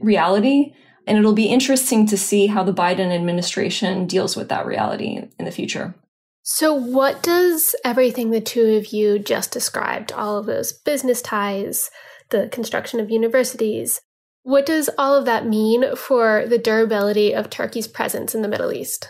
reality. 0.00 0.74
And 1.06 1.18
it'll 1.18 1.34
be 1.34 1.46
interesting 1.46 2.06
to 2.06 2.16
see 2.16 2.46
how 2.46 2.64
the 2.64 2.72
Biden 2.72 3.14
administration 3.14 4.06
deals 4.06 4.36
with 4.36 4.48
that 4.48 4.64
reality 4.64 5.28
in 5.38 5.44
the 5.44 5.50
future. 5.50 5.94
So, 6.42 6.74
what 6.74 7.22
does 7.22 7.74
everything 7.84 8.30
the 8.30 8.40
two 8.40 8.76
of 8.76 8.88
you 8.92 9.18
just 9.18 9.50
described, 9.50 10.12
all 10.12 10.36
of 10.36 10.46
those 10.46 10.72
business 10.72 11.22
ties, 11.22 11.90
the 12.30 12.48
construction 12.48 13.00
of 13.00 13.10
universities, 13.10 14.00
what 14.44 14.64
does 14.66 14.88
all 14.96 15.16
of 15.16 15.24
that 15.24 15.46
mean 15.46 15.96
for 15.96 16.44
the 16.46 16.58
durability 16.58 17.34
of 17.34 17.50
Turkey's 17.50 17.88
presence 17.88 18.34
in 18.34 18.42
the 18.42 18.48
Middle 18.48 18.72
East? 18.72 19.08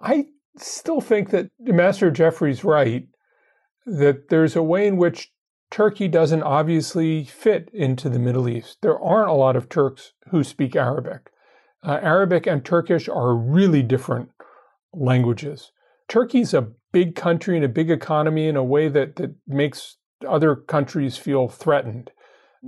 I 0.00 0.26
still 0.58 1.00
think 1.00 1.30
that 1.30 1.48
Ambassador 1.66 2.10
Jeffrey's 2.10 2.62
right 2.62 3.06
that 3.86 4.28
there's 4.28 4.54
a 4.54 4.62
way 4.62 4.86
in 4.86 4.96
which 4.96 5.32
Turkey 5.70 6.08
doesn't 6.08 6.42
obviously 6.42 7.24
fit 7.24 7.70
into 7.72 8.08
the 8.08 8.18
Middle 8.18 8.48
East. 8.48 8.78
There 8.82 9.00
aren't 9.00 9.30
a 9.30 9.34
lot 9.34 9.56
of 9.56 9.68
Turks 9.68 10.12
who 10.30 10.44
speak 10.44 10.76
Arabic. 10.76 11.30
Uh, 11.82 11.98
Arabic 12.02 12.46
and 12.46 12.64
Turkish 12.64 13.08
are 13.08 13.34
really 13.34 13.82
different 13.82 14.30
languages. 14.92 15.72
Turkey's 16.08 16.52
a 16.52 16.68
big 16.92 17.14
country 17.14 17.56
and 17.56 17.64
a 17.64 17.68
big 17.68 17.90
economy 17.90 18.48
in 18.48 18.56
a 18.56 18.64
way 18.64 18.88
that, 18.88 19.16
that 19.16 19.34
makes 19.46 19.96
other 20.26 20.54
countries 20.54 21.16
feel 21.16 21.48
threatened. 21.48 22.10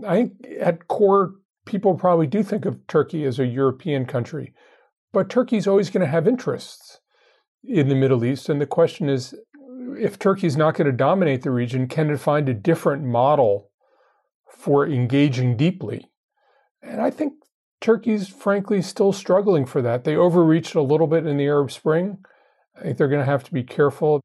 I 0.06 0.14
think 0.14 0.32
at 0.60 0.88
core, 0.88 1.32
people 1.68 1.94
probably 1.94 2.26
do 2.26 2.42
think 2.42 2.64
of 2.64 2.84
Turkey 2.86 3.24
as 3.24 3.38
a 3.38 3.46
European 3.46 4.06
country, 4.06 4.54
but 5.12 5.28
Turkey's 5.28 5.68
always 5.68 5.90
going 5.90 6.00
to 6.00 6.10
have 6.10 6.26
interests 6.26 6.98
in 7.62 7.88
the 7.88 7.94
Middle 7.94 8.24
East. 8.24 8.48
And 8.48 8.60
the 8.60 8.66
question 8.66 9.08
is 9.08 9.34
if 9.98 10.18
Turkey's 10.18 10.56
not 10.56 10.74
going 10.74 10.86
to 10.86 10.96
dominate 10.96 11.42
the 11.42 11.50
region, 11.50 11.86
can 11.86 12.10
it 12.10 12.18
find 12.18 12.48
a 12.48 12.54
different 12.54 13.04
model 13.04 13.70
for 14.50 14.86
engaging 14.86 15.56
deeply? 15.56 16.10
And 16.82 17.02
I 17.02 17.10
think 17.10 17.34
Turkey's 17.80 18.28
frankly 18.28 18.80
still 18.80 19.12
struggling 19.12 19.66
for 19.66 19.82
that. 19.82 20.04
They 20.04 20.16
overreached 20.16 20.74
a 20.74 20.82
little 20.82 21.06
bit 21.06 21.26
in 21.26 21.36
the 21.36 21.46
Arab 21.46 21.70
Spring. 21.70 22.18
I 22.76 22.82
think 22.82 22.96
they're 22.98 23.08
going 23.08 23.24
to 23.24 23.30
have 23.30 23.44
to 23.44 23.52
be 23.52 23.62
careful 23.62 24.20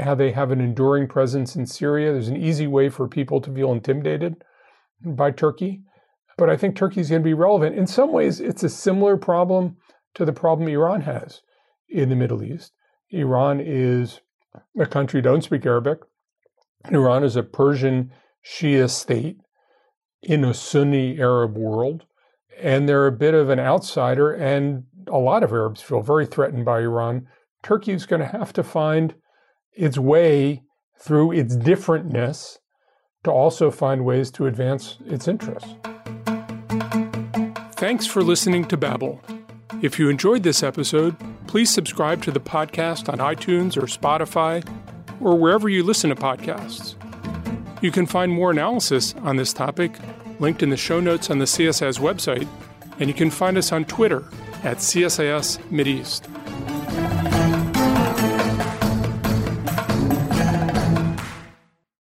how 0.00 0.14
they 0.14 0.32
have 0.32 0.50
an 0.50 0.60
enduring 0.60 1.06
presence 1.06 1.54
in 1.54 1.66
Syria. 1.66 2.12
There's 2.12 2.28
an 2.28 2.36
easy 2.36 2.66
way 2.66 2.88
for 2.88 3.06
people 3.06 3.40
to 3.42 3.52
feel 3.52 3.72
intimidated 3.72 4.42
by 5.04 5.30
Turkey. 5.30 5.82
But 6.38 6.50
I 6.50 6.56
think 6.56 6.76
Turkey 6.76 7.00
is 7.00 7.08
going 7.08 7.22
to 7.22 7.24
be 7.24 7.34
relevant. 7.34 7.76
In 7.76 7.86
some 7.86 8.12
ways, 8.12 8.40
it's 8.40 8.62
a 8.62 8.68
similar 8.68 9.16
problem 9.16 9.76
to 10.14 10.24
the 10.24 10.32
problem 10.32 10.68
Iran 10.68 11.02
has 11.02 11.42
in 11.88 12.08
the 12.08 12.16
Middle 12.16 12.42
East. 12.42 12.72
Iran 13.10 13.60
is 13.60 14.20
a 14.78 14.86
country 14.86 15.22
don't 15.22 15.44
speak 15.44 15.64
Arabic. 15.64 16.00
Iran 16.90 17.24
is 17.24 17.36
a 17.36 17.42
Persian 17.42 18.12
Shia 18.44 18.88
state 18.90 19.38
in 20.22 20.44
a 20.44 20.54
Sunni 20.54 21.18
Arab 21.18 21.56
world, 21.56 22.04
and 22.60 22.88
they're 22.88 23.06
a 23.06 23.12
bit 23.12 23.34
of 23.34 23.48
an 23.48 23.60
outsider, 23.60 24.32
and 24.32 24.84
a 25.06 25.18
lot 25.18 25.42
of 25.42 25.52
Arabs 25.52 25.82
feel 25.82 26.00
very 26.00 26.26
threatened 26.26 26.64
by 26.64 26.80
Iran. 26.80 27.28
Turkey 27.62 27.92
is 27.92 28.06
going 28.06 28.20
to 28.20 28.26
have 28.26 28.52
to 28.54 28.62
find 28.62 29.14
its 29.72 29.98
way 29.98 30.62
through 30.98 31.32
its 31.32 31.56
differentness 31.56 32.58
to 33.24 33.30
also 33.30 33.70
find 33.70 34.04
ways 34.04 34.30
to 34.32 34.46
advance 34.46 34.98
its 35.06 35.28
interests. 35.28 35.74
Thanks 37.86 38.04
for 38.04 38.24
listening 38.24 38.64
to 38.64 38.76
Babel. 38.76 39.22
If 39.80 39.96
you 39.96 40.08
enjoyed 40.08 40.42
this 40.42 40.64
episode, 40.64 41.14
please 41.46 41.72
subscribe 41.72 42.20
to 42.24 42.32
the 42.32 42.40
podcast 42.40 43.08
on 43.08 43.20
iTunes 43.20 43.76
or 43.76 43.82
Spotify 43.82 44.68
or 45.20 45.36
wherever 45.36 45.68
you 45.68 45.84
listen 45.84 46.10
to 46.10 46.16
podcasts. 46.16 46.96
You 47.80 47.92
can 47.92 48.04
find 48.04 48.32
more 48.32 48.50
analysis 48.50 49.14
on 49.22 49.36
this 49.36 49.52
topic 49.52 49.92
linked 50.40 50.64
in 50.64 50.70
the 50.70 50.76
show 50.76 50.98
notes 50.98 51.30
on 51.30 51.38
the 51.38 51.44
CSIS 51.44 52.00
website, 52.00 52.48
and 52.98 53.08
you 53.08 53.14
can 53.14 53.30
find 53.30 53.56
us 53.56 53.70
on 53.70 53.84
Twitter 53.84 54.24
at 54.64 54.78
CSIS 54.78 55.58
Mideast. 55.70 56.22